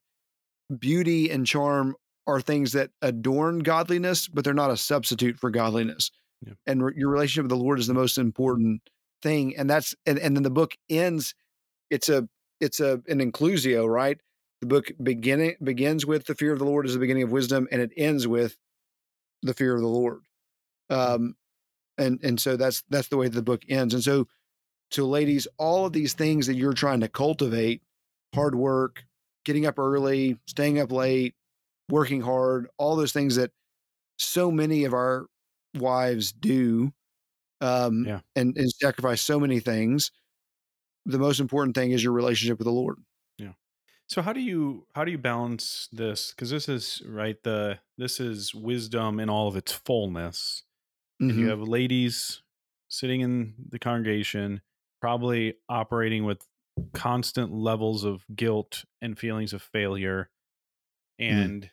beauty 0.79 1.31
and 1.31 1.45
charm 1.45 1.97
are 2.29 2.41
things 2.41 2.73
that 2.73 2.91
adorn 3.03 3.59
godliness, 3.59 4.29
but 4.29 4.45
they're 4.45 4.55
not 4.55 4.71
a 4.71 4.77
substitute 4.77 5.37
for 5.37 5.51
godliness. 5.51 6.13
Yeah. 6.47 6.53
And 6.65 6.85
re- 6.85 6.93
your 6.97 7.09
relationship 7.09 7.51
with 7.51 7.59
the 7.59 7.65
Lord 7.65 7.81
is 7.81 7.89
the 7.89 7.95
most 7.95 8.19
important 8.19 8.83
thing. 9.21 9.57
And 9.57 9.69
that's 9.69 9.97
and, 10.07 10.17
and 10.21 10.37
then 10.37 10.45
the 10.45 10.51
book 10.51 10.77
ends. 10.89 11.35
It's 11.91 12.09
a 12.09 12.29
it's 12.61 12.79
a 12.79 13.03
an 13.09 13.19
inclusio, 13.19 13.89
right? 13.89 14.21
The 14.61 14.69
book 14.69 14.93
beginning 15.03 15.57
begins 15.61 16.07
with 16.07 16.27
the 16.27 16.37
fear 16.37 16.53
of 16.53 16.61
the 16.61 16.67
Lord 16.67 16.87
is 16.87 16.93
the 16.93 17.01
beginning 17.01 17.25
of 17.25 17.33
wisdom, 17.33 17.67
and 17.73 17.83
it 17.83 17.91
ends 17.97 18.29
with 18.29 18.57
the 19.43 19.55
fear 19.55 19.75
of 19.75 19.81
the 19.81 19.89
Lord. 19.89 20.21
Um, 20.89 21.35
and 21.97 22.21
and 22.23 22.39
so 22.41 22.57
that's 22.57 22.85
that's 22.91 23.09
the 23.09 23.17
way 23.17 23.27
the 23.27 23.43
book 23.43 23.63
ends. 23.69 23.93
And 23.93 24.05
so, 24.05 24.29
so 24.91 25.07
ladies, 25.07 25.47
all 25.59 25.87
of 25.87 25.93
these 25.93 26.15
things 26.15 26.47
that 26.47 26.55
you're 26.55 26.73
trying 26.73 27.01
to 27.01 27.09
cultivate, 27.09 27.83
hard 28.35 28.55
work, 28.55 29.05
getting 29.45 29.67
up 29.67 29.79
early, 29.79 30.39
staying 30.47 30.79
up 30.81 30.93
late, 30.93 31.35
working 31.91 32.21
hard, 32.21 32.69
all 32.79 32.97
those 32.97 33.13
things 33.13 33.37
that 33.37 33.51
so 34.19 34.51
many 34.51 34.85
of 34.85 34.93
our 34.93 35.27
wives 35.75 36.33
do, 36.33 36.93
um, 37.61 38.05
yeah. 38.07 38.21
and, 38.37 38.57
and 38.57 38.71
sacrifice 38.71 39.21
so 39.23 39.39
many 39.39 39.61
things. 39.61 40.11
The 41.07 41.19
most 41.19 41.41
important 41.41 41.75
thing 41.75 41.93
is 41.93 42.03
your 42.03 42.13
relationship 42.13 42.59
with 42.59 42.67
the 42.67 42.73
Lord. 42.73 42.99
Yeah. 43.39 43.53
So 44.07 44.23
how 44.23 44.33
do 44.33 44.41
you 44.41 44.87
how 44.95 45.05
do 45.05 45.11
you 45.11 45.19
balance 45.19 45.89
this? 45.93 46.33
Because 46.33 46.51
this 46.51 46.69
is 46.69 47.03
right 47.07 47.43
the 47.43 47.79
this 47.97 48.21
is 48.21 48.55
wisdom 48.55 49.21
in 49.21 49.31
all 49.31 49.49
of 49.49 49.57
its 49.57 49.73
fullness. 49.73 50.65
Mm-hmm. 51.23 51.31
And 51.31 51.41
you 51.41 51.49
have 51.49 51.63
ladies 51.63 52.43
sitting 52.89 53.21
in 53.21 53.55
the 53.71 53.79
congregation, 53.79 54.61
probably 55.01 55.55
operating 55.69 56.25
with 56.25 56.45
constant 56.95 57.53
levels 57.53 58.05
of 58.05 58.25
guilt 58.35 58.85
and 59.01 59.19
feelings 59.19 59.53
of 59.53 59.63
failure. 59.63 60.31
Mm. 61.21 61.45
And 61.45 61.71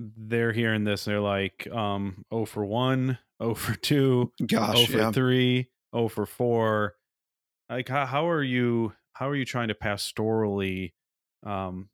mm. 0.00 0.10
they're 0.16 0.52
hearing 0.52 0.84
this, 0.84 1.04
they're 1.04 1.20
like, 1.20 1.66
um, 1.72 2.24
oh 2.30 2.44
for 2.44 2.64
one, 2.64 3.18
oh 3.40 3.54
for 3.54 3.74
two, 3.74 4.32
gosh, 4.46 4.76
oh 4.76 4.86
for 4.86 4.98
yeah. 4.98 5.12
three, 5.12 5.70
oh 5.92 6.08
for 6.08 6.26
four. 6.26 6.94
Like 7.68 7.88
how, 7.88 8.06
how 8.06 8.28
are 8.28 8.42
you 8.42 8.92
how 9.14 9.28
are 9.28 9.34
you 9.34 9.44
trying 9.46 9.68
to 9.68 9.74
pastorally 9.74 10.92
um, 11.44 11.88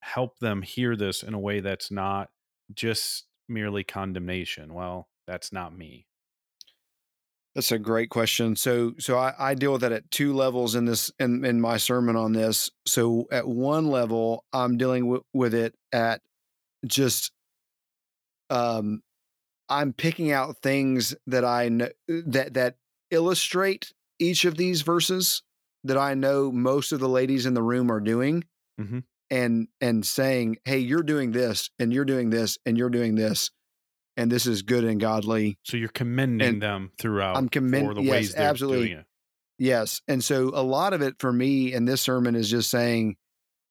help 0.00 0.38
them 0.38 0.60
hear 0.62 0.94
this 0.94 1.22
in 1.22 1.32
a 1.32 1.38
way 1.38 1.60
that's 1.60 1.90
not 1.90 2.28
just 2.72 3.24
merely 3.48 3.84
condemnation. 3.84 4.74
Well, 4.74 5.08
that's 5.26 5.52
not 5.52 5.76
me. 5.76 6.06
That's 7.54 7.70
a 7.70 7.78
great 7.78 8.10
question. 8.10 8.56
So, 8.56 8.94
so 8.98 9.16
I, 9.16 9.32
I 9.38 9.54
deal 9.54 9.72
with 9.72 9.82
that 9.82 9.92
at 9.92 10.10
two 10.10 10.34
levels 10.34 10.74
in 10.74 10.86
this 10.86 11.12
in, 11.20 11.44
in 11.44 11.60
my 11.60 11.76
sermon 11.76 12.16
on 12.16 12.32
this. 12.32 12.70
So, 12.84 13.26
at 13.30 13.46
one 13.46 13.86
level, 13.86 14.44
I'm 14.52 14.76
dealing 14.76 15.04
w- 15.04 15.24
with 15.32 15.54
it 15.54 15.74
at 15.92 16.20
just, 16.84 17.30
um, 18.50 19.02
I'm 19.68 19.92
picking 19.92 20.32
out 20.32 20.56
things 20.62 21.14
that 21.28 21.44
I 21.44 21.68
know 21.68 21.88
that 22.08 22.54
that 22.54 22.74
illustrate 23.10 23.92
each 24.18 24.44
of 24.44 24.56
these 24.56 24.82
verses 24.82 25.42
that 25.84 25.96
I 25.96 26.14
know 26.14 26.50
most 26.50 26.92
of 26.92 27.00
the 27.00 27.08
ladies 27.08 27.46
in 27.46 27.54
the 27.54 27.62
room 27.62 27.90
are 27.90 28.00
doing, 28.00 28.44
mm-hmm. 28.80 29.00
and 29.30 29.68
and 29.80 30.04
saying, 30.04 30.56
"Hey, 30.64 30.78
you're 30.78 31.02
doing 31.04 31.30
this, 31.30 31.70
and 31.78 31.92
you're 31.92 32.04
doing 32.04 32.30
this, 32.30 32.58
and 32.66 32.76
you're 32.76 32.90
doing 32.90 33.14
this, 33.14 33.50
and 34.16 34.30
this 34.30 34.46
is 34.46 34.62
good 34.62 34.84
and 34.84 35.00
godly." 35.00 35.58
So 35.64 35.76
you're 35.76 35.88
commending 35.88 36.46
and 36.48 36.62
them 36.62 36.92
throughout. 36.98 37.36
I'm 37.36 37.48
commending 37.48 37.94
the 37.94 38.02
yes, 38.02 38.10
ways 38.10 38.34
they're 38.34 38.48
absolutely. 38.48 38.88
doing 38.88 38.98
it. 39.00 39.06
Yes, 39.58 40.02
and 40.08 40.22
so 40.22 40.50
a 40.54 40.62
lot 40.62 40.92
of 40.92 41.02
it 41.02 41.16
for 41.18 41.32
me 41.32 41.72
in 41.72 41.84
this 41.84 42.02
sermon 42.02 42.34
is 42.34 42.50
just 42.50 42.70
saying, 42.70 43.16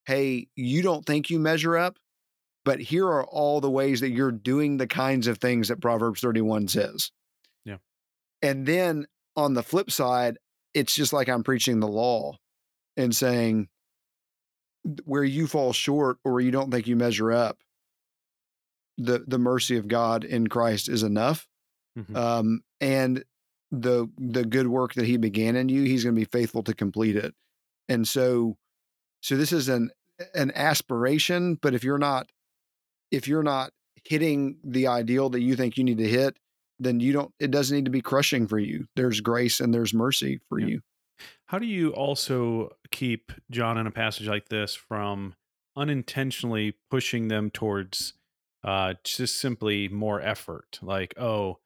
"Hey, 0.05 0.47
you 0.55 0.81
don't 0.81 1.05
think 1.05 1.29
you 1.29 1.39
measure 1.39 1.77
up." 1.77 1.97
But 2.65 2.79
here 2.79 3.05
are 3.07 3.25
all 3.25 3.59
the 3.59 3.69
ways 3.69 3.99
that 3.99 4.11
you're 4.11 4.31
doing 4.31 4.77
the 4.77 4.87
kinds 4.87 5.27
of 5.27 5.37
things 5.39 5.67
that 5.67 5.81
Proverbs 5.81 6.21
31 6.21 6.69
says. 6.69 7.11
Yeah. 7.65 7.79
And 8.41 8.65
then 8.65 9.05
on 9.35 9.53
the 9.53 9.63
flip 9.63 9.91
side, 9.91 10.37
it's 10.73 10.95
just 10.95 11.11
like 11.11 11.27
I'm 11.27 11.43
preaching 11.43 11.81
the 11.81 11.89
law 11.89 12.37
and 12.95 13.13
saying, 13.13 13.67
where 15.05 15.23
you 15.23 15.47
fall 15.47 15.73
short 15.73 16.19
or 16.23 16.39
you 16.39 16.51
don't 16.51 16.71
think 16.71 16.87
you 16.87 16.95
measure 16.95 17.31
up, 17.31 17.57
the 18.97 19.23
the 19.27 19.39
mercy 19.39 19.77
of 19.77 19.87
God 19.87 20.23
in 20.23 20.47
Christ 20.47 20.89
is 20.89 21.03
enough. 21.03 21.47
Mm-hmm. 21.97 22.15
Um, 22.15 22.63
and 22.81 23.23
the 23.71 24.09
the 24.17 24.45
good 24.45 24.67
work 24.67 24.93
that 24.93 25.05
he 25.05 25.17
began 25.17 25.55
in 25.55 25.69
you, 25.69 25.83
he's 25.83 26.03
going 26.03 26.15
to 26.15 26.19
be 26.19 26.25
faithful 26.25 26.63
to 26.63 26.73
complete 26.73 27.15
it. 27.15 27.33
And 27.89 28.07
so 28.07 28.57
so 29.21 29.35
this 29.35 29.51
is 29.51 29.69
an 29.69 29.91
an 30.35 30.51
aspiration, 30.55 31.57
but 31.61 31.73
if 31.73 31.83
you're 31.83 31.97
not 31.97 32.29
if 33.11 33.27
you're 33.27 33.43
not 33.43 33.71
hitting 34.03 34.57
the 34.63 34.87
ideal 34.87 35.29
that 35.29 35.41
you 35.41 35.55
think 35.55 35.77
you 35.77 35.83
need 35.83 35.97
to 35.97 36.07
hit, 36.07 36.37
then 36.79 36.99
you 36.99 37.13
don't 37.13 37.33
it 37.39 37.51
doesn't 37.51 37.75
need 37.75 37.85
to 37.85 37.91
be 37.91 38.01
crushing 38.01 38.47
for 38.47 38.59
you. 38.59 38.85
There's 38.95 39.21
grace 39.21 39.59
and 39.59 39.73
there's 39.73 39.93
mercy 39.93 40.39
for 40.49 40.59
yeah. 40.59 40.67
you. 40.67 40.81
How 41.47 41.59
do 41.59 41.65
you 41.65 41.91
also 41.91 42.75
keep 42.91 43.31
Jon 43.51 43.77
in 43.77 43.87
a 43.87 43.91
passage 43.91 44.27
like 44.27 44.49
this 44.49 44.75
from 44.75 45.35
unintentionally 45.75 46.75
pushing 46.89 47.27
them 47.27 47.49
towards 47.49 48.13
uh, 48.63 48.95
just 49.03 49.39
simply 49.39 49.87
more 49.89 50.21
effort? 50.21 50.79
Like, 50.81 51.13
oh, 51.19 51.59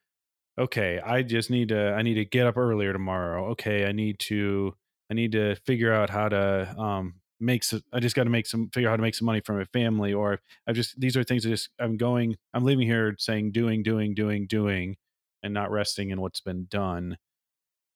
okay, 0.58 1.00
I 1.00 1.24
just 1.24 1.50
need 1.50 1.70
to 1.70 1.94
I 1.94 2.01
need 2.01 2.16
to 2.16 2.25
get 2.25 2.48
up 2.48 2.58
earlier 2.58 2.94
tomorrow. 2.94 3.48
Okay, 3.51 3.86
I 3.86 3.92
need 3.92 4.20
to 4.22 4.75
I 5.12 5.13
need 5.13 5.32
to 5.34 5.56
figure 5.66 5.94
out 5.94 6.10
how 6.10 6.30
to 6.30 6.75
um, 6.77 7.16
make 7.39 7.63
some 7.63 7.82
I 7.94 8.00
just 8.00 8.16
got 8.16 8.25
to 8.25 8.30
make 8.30 8.48
some 8.48 8.70
figure 8.74 8.89
out 8.89 8.94
how 8.94 8.98
to 8.98 9.01
make 9.04 9.16
some 9.16 9.25
money 9.25 9.42
for 9.42 9.54
my 9.54 9.66
family 9.66 10.13
or 10.13 10.39
I've 10.68 10.75
just 10.75 11.00
these 11.00 11.16
are 11.18 11.24
things 11.24 11.44
that 11.44 11.50
just 11.50 11.70
I'm 11.80 11.98
going 11.98 12.38
I'm 12.54 12.63
leaving 12.63 12.88
here 12.88 13.16
saying 13.20 13.51
doing 13.51 13.84
doing 13.84 14.13
doing 14.16 14.48
doing 14.48 14.98
and 15.44 15.54
not 15.54 15.72
resting 15.72 16.10
in 16.12 16.22
what's 16.22 16.42
been 16.42 16.66
done. 16.70 17.18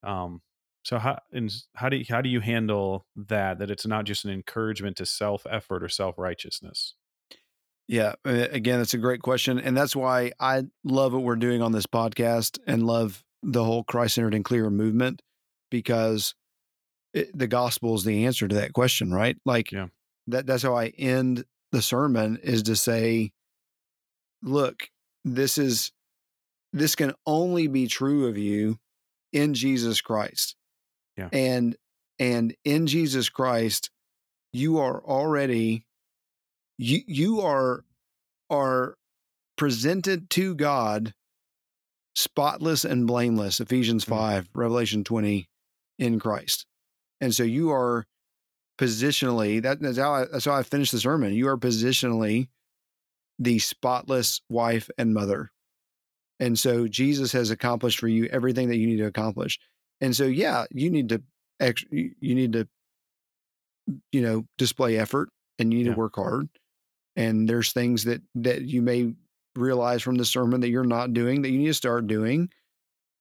Um 0.03 0.41
so 0.83 0.97
how 0.99 1.19
and 1.31 1.51
how 1.75 1.89
do 1.89 1.97
you, 1.97 2.05
how 2.09 2.21
do 2.21 2.29
you 2.29 2.39
handle 2.41 3.05
that? 3.15 3.59
That 3.59 3.71
it's 3.71 3.85
not 3.85 4.05
just 4.05 4.25
an 4.25 4.31
encouragement 4.31 4.97
to 4.97 5.05
self 5.05 5.45
effort 5.49 5.83
or 5.83 5.89
self 5.89 6.17
righteousness. 6.17 6.95
Yeah, 7.91 8.13
again, 8.23 8.77
that's 8.77 8.93
a 8.93 8.97
great 8.97 9.21
question, 9.21 9.59
and 9.59 9.75
that's 9.75 9.97
why 9.97 10.31
I 10.39 10.63
love 10.85 11.11
what 11.11 11.23
we're 11.23 11.35
doing 11.35 11.61
on 11.61 11.73
this 11.73 11.85
podcast 11.85 12.57
and 12.65 12.87
love 12.87 13.21
the 13.43 13.65
whole 13.65 13.83
Christ 13.83 14.15
centered 14.15 14.33
and 14.33 14.45
clear 14.45 14.69
movement 14.69 15.21
because 15.69 16.33
it, 17.13 17.37
the 17.37 17.47
gospel 17.47 17.93
is 17.95 18.05
the 18.05 18.25
answer 18.25 18.47
to 18.47 18.55
that 18.55 18.71
question, 18.71 19.11
right? 19.11 19.35
Like 19.45 19.73
yeah. 19.73 19.87
that. 20.27 20.47
That's 20.47 20.63
how 20.63 20.73
I 20.73 20.93
end 20.97 21.43
the 21.73 21.81
sermon 21.81 22.39
is 22.41 22.63
to 22.63 22.77
say, 22.77 23.33
look, 24.41 24.87
this 25.25 25.57
is 25.57 25.91
this 26.71 26.95
can 26.95 27.13
only 27.25 27.67
be 27.67 27.87
true 27.87 28.27
of 28.27 28.37
you 28.37 28.77
in 29.33 29.53
Jesus 29.53 29.99
Christ. 29.99 30.55
Yeah. 31.17 31.27
And 31.33 31.75
and 32.19 32.55
in 32.63 32.87
Jesus 32.87 33.27
Christ, 33.27 33.89
you 34.53 34.77
are 34.77 35.03
already 35.03 35.83
you 36.81 37.01
you 37.05 37.41
are 37.41 37.83
are 38.49 38.95
presented 39.55 40.29
to 40.31 40.55
God 40.55 41.13
spotless 42.15 42.83
and 42.83 43.07
blameless, 43.07 43.59
Ephesians 43.59 44.03
mm. 44.03 44.09
5, 44.09 44.43
mm-hmm. 44.43 44.59
Revelation 44.59 45.03
20 45.03 45.47
in 45.99 46.19
Christ. 46.19 46.65
And 47.21 47.33
so 47.33 47.43
you 47.43 47.71
are 47.71 48.05
positionally, 48.79 49.61
that, 49.61 49.79
that's 49.79 49.97
how 49.97 50.13
I, 50.13 50.25
that's 50.25 50.45
how 50.45 50.53
I 50.53 50.63
finished 50.63 50.91
the 50.91 50.99
sermon. 50.99 51.33
You 51.33 51.47
are 51.49 51.57
positionally 51.57 52.47
the 53.37 53.59
spotless 53.59 54.41
wife 54.49 54.89
and 54.97 55.13
mother. 55.13 55.51
And 56.39 56.57
so 56.57 56.87
Jesus 56.87 57.31
has 57.33 57.51
accomplished 57.51 57.99
for 57.99 58.07
you 58.07 58.25
everything 58.25 58.69
that 58.69 58.77
you 58.77 58.87
need 58.87 58.97
to 58.97 59.05
accomplish. 59.05 59.59
And 60.01 60.15
so, 60.15 60.25
yeah, 60.25 60.65
you 60.71 60.89
need 60.89 61.09
to, 61.09 61.21
you 61.89 62.35
need 62.35 62.53
to, 62.53 62.67
you 64.11 64.21
know, 64.21 64.45
display 64.57 64.97
effort 64.97 65.29
and 65.59 65.71
you 65.71 65.79
need 65.79 65.85
yeah. 65.85 65.93
to 65.93 65.99
work 65.99 66.15
hard. 66.15 66.49
And 67.15 67.47
there's 67.47 67.73
things 67.73 68.03
that 68.05 68.21
that 68.35 68.61
you 68.63 68.81
may 68.81 69.13
realize 69.55 70.01
from 70.01 70.15
the 70.15 70.25
sermon 70.25 70.61
that 70.61 70.69
you're 70.69 70.83
not 70.83 71.13
doing 71.13 71.41
that 71.41 71.49
you 71.49 71.59
need 71.59 71.67
to 71.67 71.73
start 71.73 72.07
doing. 72.07 72.49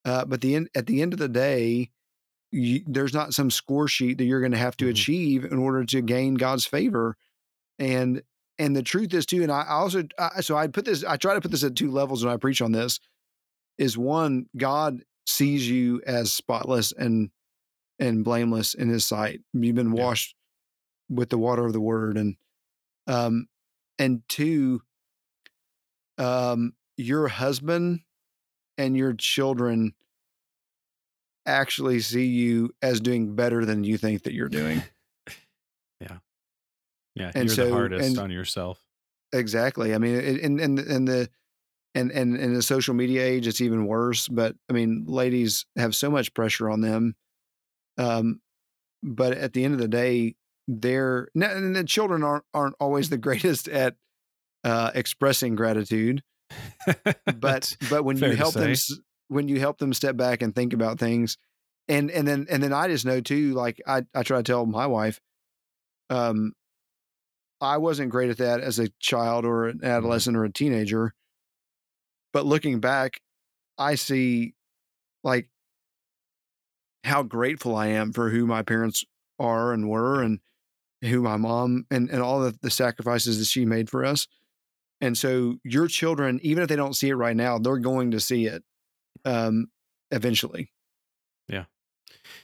Uh, 0.04 0.24
but 0.24 0.40
the 0.40 0.54
end, 0.54 0.70
at 0.74 0.86
the 0.86 1.02
end 1.02 1.12
of 1.12 1.18
the 1.18 1.28
day, 1.28 1.90
you, 2.52 2.82
there's 2.86 3.12
not 3.14 3.34
some 3.34 3.50
score 3.50 3.88
sheet 3.88 4.18
that 4.18 4.24
you're 4.24 4.40
going 4.40 4.52
to 4.52 4.58
have 4.58 4.76
to 4.78 4.86
Mhm. 4.86 4.90
achieve 4.90 5.44
in 5.44 5.58
order 5.58 5.84
to 5.84 6.00
gain 6.02 6.34
God's 6.34 6.66
favor. 6.66 7.16
And 7.78 8.22
and 8.58 8.76
the 8.76 8.82
truth 8.82 9.14
is 9.14 9.24
too, 9.26 9.42
and 9.42 9.50
I 9.50 9.62
I 9.62 9.72
also 9.74 10.04
I, 10.18 10.40
so 10.40 10.56
I 10.56 10.66
put 10.68 10.84
this 10.84 11.04
I 11.04 11.16
try 11.16 11.34
to 11.34 11.40
put 11.40 11.50
this 11.50 11.64
at 11.64 11.76
two 11.76 11.90
levels 11.90 12.24
when 12.24 12.32
I 12.32 12.36
preach 12.36 12.60
on 12.62 12.72
this. 12.72 13.00
Is 13.78 13.96
one 13.96 14.46
God 14.56 15.02
sees 15.26 15.68
you 15.68 16.02
as 16.06 16.32
spotless 16.32 16.92
and 16.92 17.30
and 17.98 18.24
blameless 18.24 18.74
in 18.74 18.88
His 18.88 19.04
sight. 19.06 19.40
You've 19.52 19.74
been 19.76 19.94
Yeah. 19.94 20.04
washed 20.04 20.34
with 21.08 21.30
the 21.30 21.38
water 21.38 21.64
of 21.66 21.72
the 21.72 21.80
Word, 21.80 22.16
and 22.18 22.36
um, 23.06 23.46
and 24.00 24.22
two, 24.28 24.82
um, 26.18 26.72
your 26.96 27.28
husband 27.28 28.00
and 28.76 28.96
your 28.96 29.12
children 29.12 29.94
actually 31.46 32.00
see 32.00 32.26
you 32.26 32.70
as 32.82 33.00
doing 33.00 33.34
better 33.34 33.64
than 33.64 33.84
you 33.84 33.96
think 33.98 34.22
that 34.24 34.32
you're 34.34 34.48
doing. 34.48 34.82
Yeah, 36.00 36.16
Yeah. 37.14 37.30
And 37.34 37.46
you're 37.48 37.54
so- 37.54 37.66
the 37.66 37.72
hardest 37.72 38.08
and- 38.08 38.18
on 38.18 38.30
yourself. 38.30 38.80
exactly. 39.34 39.94
I 39.94 39.98
mean, 39.98 40.16
and 40.16 40.58
and 40.60 40.78
and 40.78 41.06
the 41.06 41.28
and 41.94 42.10
and 42.10 42.36
in 42.38 42.54
the 42.54 42.62
social 42.62 42.94
media 42.94 43.22
age, 43.22 43.46
it's 43.46 43.60
even 43.60 43.84
worse. 43.86 44.26
But 44.26 44.56
I 44.70 44.72
mean, 44.72 45.04
ladies 45.06 45.66
have 45.76 45.94
so 45.94 46.10
much 46.10 46.32
pressure 46.32 46.70
on 46.70 46.80
them. 46.80 47.16
Um, 47.98 48.40
but 49.02 49.32
at 49.36 49.52
the 49.52 49.62
end 49.64 49.74
of 49.74 49.80
the 49.80 49.88
day, 49.88 50.36
they're 50.70 51.28
and 51.34 51.74
the 51.74 51.84
children 51.84 52.22
aren't 52.22 52.44
aren't 52.54 52.76
always 52.78 53.10
the 53.10 53.18
greatest 53.18 53.68
at 53.68 53.96
uh, 54.64 54.90
expressing 54.94 55.56
gratitude. 55.56 56.22
but 57.38 57.76
but 57.88 58.04
when 58.04 58.16
you 58.16 58.32
help 58.32 58.54
them 58.54 58.74
when 59.28 59.48
you 59.48 59.60
help 59.60 59.78
them 59.78 59.92
step 59.92 60.16
back 60.16 60.42
and 60.42 60.54
think 60.54 60.72
about 60.72 60.98
things 60.98 61.36
and 61.88 62.10
and 62.10 62.26
then 62.26 62.46
and 62.50 62.62
then 62.62 62.72
I 62.72 62.88
just 62.88 63.04
know 63.04 63.20
too 63.20 63.52
like 63.54 63.80
I 63.86 64.02
I 64.14 64.22
try 64.22 64.38
to 64.38 64.42
tell 64.42 64.66
my 64.66 64.86
wife 64.86 65.20
um 66.08 66.52
I 67.60 67.76
wasn't 67.76 68.10
great 68.10 68.30
at 68.30 68.38
that 68.38 68.60
as 68.60 68.78
a 68.78 68.88
child 68.98 69.44
or 69.44 69.68
an 69.68 69.80
adolescent 69.84 70.36
or 70.36 70.44
a 70.44 70.52
teenager. 70.52 71.12
But 72.32 72.46
looking 72.46 72.80
back 72.80 73.20
I 73.78 73.94
see 73.94 74.54
like 75.22 75.48
how 77.04 77.22
grateful 77.22 77.76
I 77.76 77.88
am 77.88 78.12
for 78.12 78.30
who 78.30 78.46
my 78.46 78.62
parents 78.62 79.04
are 79.38 79.72
and 79.72 79.88
were 79.88 80.22
and 80.22 80.40
who 81.02 81.22
my 81.22 81.36
mom 81.36 81.86
and 81.90 82.10
and 82.10 82.22
all 82.22 82.40
the, 82.40 82.56
the 82.62 82.70
sacrifices 82.70 83.38
that 83.38 83.46
she 83.46 83.64
made 83.64 83.88
for 83.88 84.04
us 84.04 84.26
and 85.00 85.16
so 85.16 85.56
your 85.64 85.86
children, 85.86 86.40
even 86.42 86.62
if 86.62 86.68
they 86.68 86.76
don't 86.76 86.94
see 86.94 87.08
it 87.08 87.14
right 87.14 87.36
now, 87.36 87.58
they're 87.58 87.78
going 87.78 88.10
to 88.10 88.20
see 88.20 88.46
it 88.46 88.62
um, 89.24 89.68
eventually. 90.10 90.70
Yeah. 91.48 91.64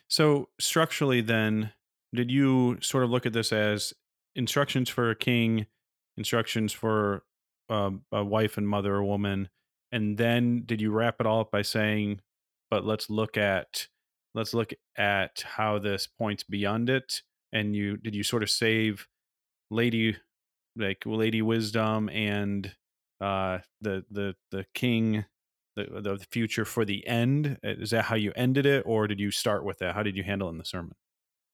So 0.09 0.49
structurally, 0.59 1.21
then, 1.21 1.73
did 2.15 2.31
you 2.31 2.79
sort 2.81 3.05
of 3.05 3.11
look 3.11 3.27
at 3.27 3.35
this 3.35 3.53
as 3.53 3.93
instructions 4.35 4.89
for 4.89 5.11
a 5.11 5.17
king, 5.17 5.67
instructions 6.17 6.73
for 6.73 7.25
um, 7.69 8.03
a 8.11 8.25
wife 8.25 8.57
and 8.57 8.67
mother, 8.67 8.97
a 8.97 9.05
woman, 9.05 9.51
and 9.93 10.17
then 10.17 10.63
did 10.65 10.81
you 10.81 10.91
wrap 10.91 11.17
it 11.21 11.27
all 11.27 11.41
up 11.41 11.51
by 11.51 11.63
saying, 11.63 12.21
"But 12.71 12.87
let's 12.87 13.11
look 13.11 13.37
at 13.37 13.89
let's 14.35 14.55
look 14.55 14.73
at 14.97 15.45
how 15.45 15.79
this 15.79 16.07
points 16.07 16.43
beyond 16.43 16.89
it." 16.89 17.23
And 17.57 17.77
you 17.77 17.97
did 17.97 18.15
you 18.15 18.23
sort 18.23 18.43
of 18.43 18.51
save 18.51 19.09
lady 19.71 20.17
like 20.77 21.05
lady 21.07 21.43
wisdom 21.43 22.09
and 22.11 22.77
uh 23.21 23.61
the 23.81 24.05
the 24.11 24.37
the 24.51 24.67
king 24.75 25.25
the 25.76 25.85
the 26.02 26.26
future 26.30 26.65
for 26.65 26.85
the 26.85 27.07
end 27.07 27.59
Uh, 27.65 27.71
is 27.85 27.91
that 27.91 28.07
how 28.07 28.17
you 28.17 28.33
ended 28.37 28.67
it 28.67 28.85
or 28.87 29.07
did 29.07 29.21
you 29.21 29.30
start 29.30 29.65
with 29.65 29.78
that 29.78 29.95
how 29.95 30.02
did 30.02 30.17
you 30.17 30.25
handle 30.25 30.49
it 30.49 30.52
in 30.52 30.59
the 30.59 30.65
sermon 30.65 30.95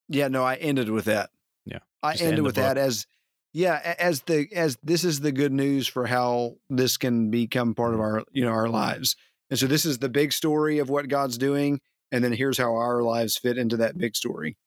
Yeah, 0.09 0.29
no, 0.29 0.45
I 0.45 0.57
ended 0.57 0.91
with 0.91 1.05
that. 1.07 1.31
Yeah, 1.65 1.81
I 2.03 2.17
end 2.19 2.43
ended 2.43 2.45
the 2.45 2.53
with 2.53 2.57
that 2.57 2.79
as 2.79 3.07
yeah, 3.53 3.97
as 3.99 4.23
the 4.23 4.49
as 4.55 4.79
this 4.83 5.05
is 5.05 5.21
the 5.21 5.33
good 5.33 5.53
news 5.53 5.89
for 5.89 6.07
how 6.07 6.57
this 6.71 6.97
can 6.99 7.31
become 7.31 7.75
part 7.75 7.95
of 7.95 8.01
Mm-hmm. 8.01 8.01
our 8.01 8.25
you 8.33 8.45
know 8.45 8.53
our 8.53 8.69
lives. 8.69 9.17
And 9.51 9.59
so 9.59 9.67
this 9.67 9.85
is 9.87 9.99
the 9.99 10.09
big 10.11 10.33
story 10.33 10.79
of 10.79 10.91
what 10.91 11.09
God's 11.09 11.39
doing, 11.39 11.81
and 12.13 12.25
then 12.25 12.33
here's 12.33 12.59
how 12.59 12.75
our 12.75 13.03
lives 13.03 13.39
fit 13.39 13.59
into 13.59 13.77
that 13.79 13.99
big 13.99 14.17
story. 14.17 14.59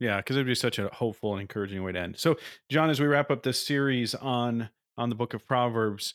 Yeah 0.00 0.18
because 0.18 0.36
it'd 0.36 0.46
be 0.46 0.54
such 0.54 0.78
a 0.78 0.88
hopeful 0.88 1.32
and 1.32 1.40
encouraging 1.40 1.82
way 1.82 1.92
to 1.92 1.98
end. 1.98 2.18
So 2.18 2.36
jon 2.70 2.90
as 2.90 3.00
we 3.00 3.06
wrap 3.06 3.30
up 3.30 3.42
this 3.42 3.64
series 3.64 4.14
on 4.14 4.70
on 4.96 5.08
the 5.08 5.14
book 5.14 5.34
of 5.34 5.46
proverbs 5.46 6.14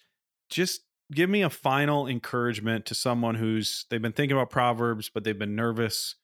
just 0.49 0.81
give 1.11 1.29
me 1.29 1.41
a 1.41 1.49
final 1.49 2.07
encouragement 2.07 2.85
to 2.85 2.95
someone 2.95 3.35
who's 3.35 3.85
they've 3.89 4.01
been 4.01 4.13
thinking 4.13 4.37
about 4.37 4.49
proverbs 4.49 5.09
but 5.13 5.23
they've 5.23 5.39
been 5.39 5.55
nervous 5.55 6.15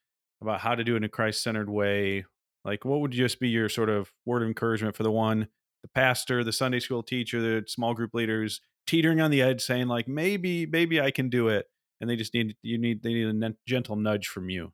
about 0.42 0.62
how 0.62 0.76
to 0.76 0.84
do 0.84 0.94
it 0.94 0.98
in 0.98 1.04
a 1.04 1.10
christ-centered 1.10 1.70
way. 1.70 2.26
Like 2.66 2.86
what 2.86 3.02
would 3.02 3.12
just 3.12 3.40
be 3.40 3.50
your 3.50 3.70
sort 3.70 3.90
of 3.90 4.12
word 4.26 4.42
of 4.42 4.48
encouragement 4.48 4.96
for 4.96 5.04
the 5.04 5.12
one 5.12 5.48
the 5.82 5.90
pastor 5.90 6.44
the 6.44 6.52
sunday 6.52 6.80
school 6.80 7.04
teacher 7.04 7.42
the 7.42 7.64
small 7.68 7.94
group 7.94 8.14
leaders 8.14 8.62
teetering 8.86 9.22
on 9.22 9.32
the 9.32 9.42
edge 9.42 9.62
saying 9.62 9.88
like 9.88 10.08
maybe 10.08 10.66
maybe 10.66 11.00
i 11.00 11.12
can 11.12 11.30
do 11.30 11.48
it 11.48 11.68
and 12.02 12.10
they 12.10 12.16
just 12.16 12.34
need 12.34 12.56
you 12.62 12.78
need 12.78 13.04
they 13.04 13.14
need 13.14 13.44
a 13.44 13.56
gentle 13.68 13.96
nudge 13.96 14.28
from 14.28 14.50
you 14.50 14.72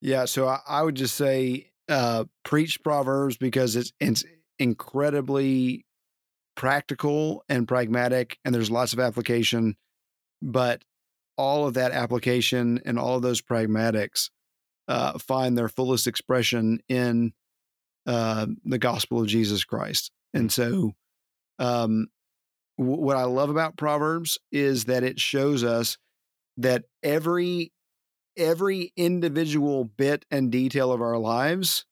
Yeah, 0.00 0.26
so 0.26 0.46
I, 0.48 0.60
I 0.66 0.82
would 0.82 0.94
just 0.94 1.16
say 1.16 1.70
uh, 1.88 2.24
preach 2.44 2.82
Proverbs 2.82 3.36
because 3.36 3.76
it's 3.76 3.92
it's 4.00 4.24
incredibly 4.58 5.84
practical 6.56 7.44
and 7.48 7.66
pragmatic, 7.66 8.38
and 8.44 8.54
there's 8.54 8.70
lots 8.70 8.92
of 8.92 9.00
application. 9.00 9.76
But 10.40 10.82
all 11.36 11.66
of 11.66 11.74
that 11.74 11.92
application 11.92 12.80
and 12.84 12.98
all 12.98 13.16
of 13.16 13.22
those 13.22 13.40
pragmatics 13.40 14.30
uh, 14.88 15.18
find 15.18 15.56
their 15.56 15.68
fullest 15.68 16.06
expression 16.06 16.80
in 16.88 17.32
uh, 18.06 18.46
the 18.64 18.78
gospel 18.78 19.20
of 19.20 19.26
Jesus 19.28 19.64
Christ. 19.64 20.10
And 20.34 20.50
so, 20.50 20.92
um, 21.58 22.08
w- 22.78 23.00
what 23.00 23.16
I 23.16 23.24
love 23.24 23.50
about 23.50 23.76
Proverbs 23.76 24.38
is 24.50 24.86
that 24.86 25.04
it 25.04 25.20
shows 25.20 25.62
us 25.62 25.98
that 26.56 26.84
every 27.02 27.72
every 28.38 28.92
individual 28.96 29.84
bit 29.84 30.24
and 30.30 30.50
detail 30.50 30.92
of 30.92 31.02
our 31.02 31.18
lives 31.18 31.84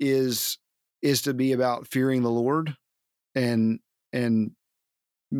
is 0.00 0.58
is 1.02 1.22
to 1.22 1.34
be 1.34 1.52
about 1.52 1.86
fearing 1.88 2.22
the 2.22 2.30
Lord 2.30 2.76
and 3.34 3.80
and 4.12 4.52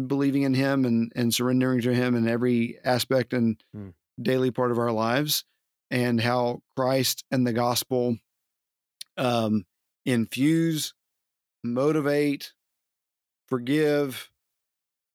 believing 0.06 0.42
in 0.42 0.54
him 0.54 0.84
and 0.84 1.12
and 1.16 1.32
surrendering 1.32 1.80
to 1.82 1.94
him 1.94 2.14
in 2.14 2.28
every 2.28 2.78
aspect 2.84 3.32
and 3.32 3.62
Hmm. 3.72 3.90
daily 4.20 4.50
part 4.50 4.70
of 4.72 4.78
our 4.78 4.92
lives 4.92 5.44
and 5.90 6.20
how 6.20 6.62
Christ 6.76 7.24
and 7.30 7.46
the 7.46 7.52
gospel 7.52 8.18
um 9.16 9.64
infuse 10.04 10.94
motivate 11.64 12.52
forgive 13.48 14.30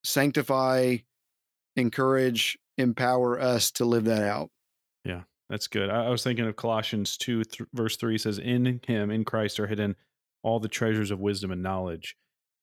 sanctify 0.04 0.98
encourage 1.76 2.58
empower 2.78 3.40
us 3.40 3.72
to 3.72 3.86
live 3.86 4.06
that 4.06 4.24
out 4.24 4.50
Yeah, 5.06 5.22
that's 5.50 5.68
good. 5.68 5.90
I, 5.90 6.06
I 6.06 6.10
was 6.10 6.24
thinking 6.24 6.46
of 6.46 6.56
Colossians 6.56 7.18
2, 7.18 7.44
th- 7.44 7.70
verse 7.74 7.98
3 7.98 8.18
says, 8.18 8.40
In 8.40 8.82
him, 8.86 9.12
in 9.12 9.24
Christ, 9.26 9.60
are 9.60 9.68
hidden 9.68 9.96
all 10.44 10.60
the 10.60 10.68
treasures 10.68 11.12
of 11.12 11.20
wisdom 11.20 11.52
and 11.52 11.64
knowledge. 11.64 12.16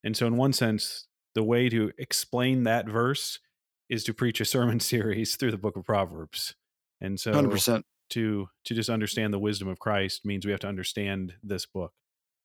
And 0.05 0.17
so, 0.17 0.27
in 0.27 0.37
one 0.37 0.53
sense, 0.53 1.07
the 1.35 1.43
way 1.43 1.69
to 1.69 1.93
explain 1.99 2.65
that 2.65 2.89
verse 2.89 3.39
is 3.89 4.05
to 4.05 4.15
preach 4.15 4.41
a 4.41 4.45
sermon 4.45 4.81
series 4.81 5.37
through 5.37 5.51
the 5.51 5.59
book 5.59 5.77
of 5.77 5.85
Proverbs. 5.85 6.55
And 7.01 7.19
so, 7.19 7.33
100% 7.33 7.83
to 8.11 8.49
to 8.65 8.75
just 8.75 8.91
understand 8.91 9.33
the 9.33 9.39
wisdom 9.39 9.69
of 9.69 9.79
Christ 9.79 10.25
means 10.25 10.45
we 10.45 10.51
have 10.51 10.61
to 10.61 10.69
understand 10.69 11.35
this 11.43 11.67
book. 11.67 11.93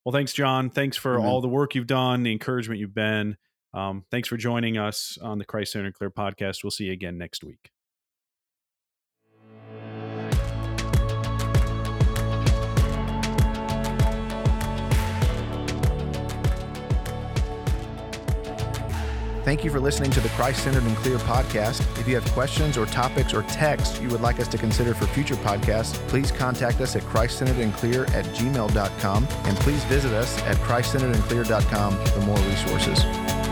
Well, 0.04 0.14
thanks, 0.14 0.34
Jon. 0.34 0.70
Thanks 0.70 0.98
for 0.98 1.16
Amen. 1.16 1.28
all 1.28 1.42
the 1.42 1.48
work 1.48 1.76
you've 1.76 1.88
done, 1.88 2.24
the 2.24 2.32
encouragement 2.32 2.80
you've 2.80 2.94
been. 2.94 3.38
Um, 3.74 4.06
thanks 4.12 4.30
for 4.30 4.38
joining 4.38 4.78
us 4.78 5.18
on 5.22 5.40
the 5.40 5.46
Christ 5.46 5.74
Centered 5.74 5.96
Clear 5.96 6.12
podcast. 6.12 6.64
We'll 6.64 6.72
see 6.72 6.86
you 6.86 6.94
again 6.94 7.18
next 7.18 7.44
week. 7.44 7.72
Thank 19.46 19.64
you 19.64 19.70
for 19.70 19.80
listening 19.80 20.10
to 20.10 20.20
the 20.20 20.30
Christ 20.30 20.64
Centered 20.64 20.82
and 20.82 20.98
Clear 20.98 21.20
podcast. 21.20 21.80
If 22.00 22.08
you 22.08 22.16
have 22.16 22.26
questions 22.32 22.80
or 22.80 22.88
topics 22.88 23.32
or 23.32 23.44
texts 23.44 24.02
you 24.02 24.08
would 24.10 24.22
like 24.22 24.40
us 24.40 24.48
to 24.48 24.58
consider 24.58 24.96
for 24.96 25.06
future 25.06 25.36
podcasts, 25.36 25.94
please 26.08 26.32
contact 26.32 26.82
us 26.82 26.96
at 26.96 27.04
christcenteredandclear 27.04 28.10
at 28.16 28.26
gmail.com 28.26 29.28
and 29.44 29.58
please 29.58 29.84
visit 29.84 30.14
us 30.14 30.42
at 30.46 30.58
christcenteredandclear.com 30.58 32.06
for 32.06 32.20
more 32.22 32.40
resources. 32.40 33.45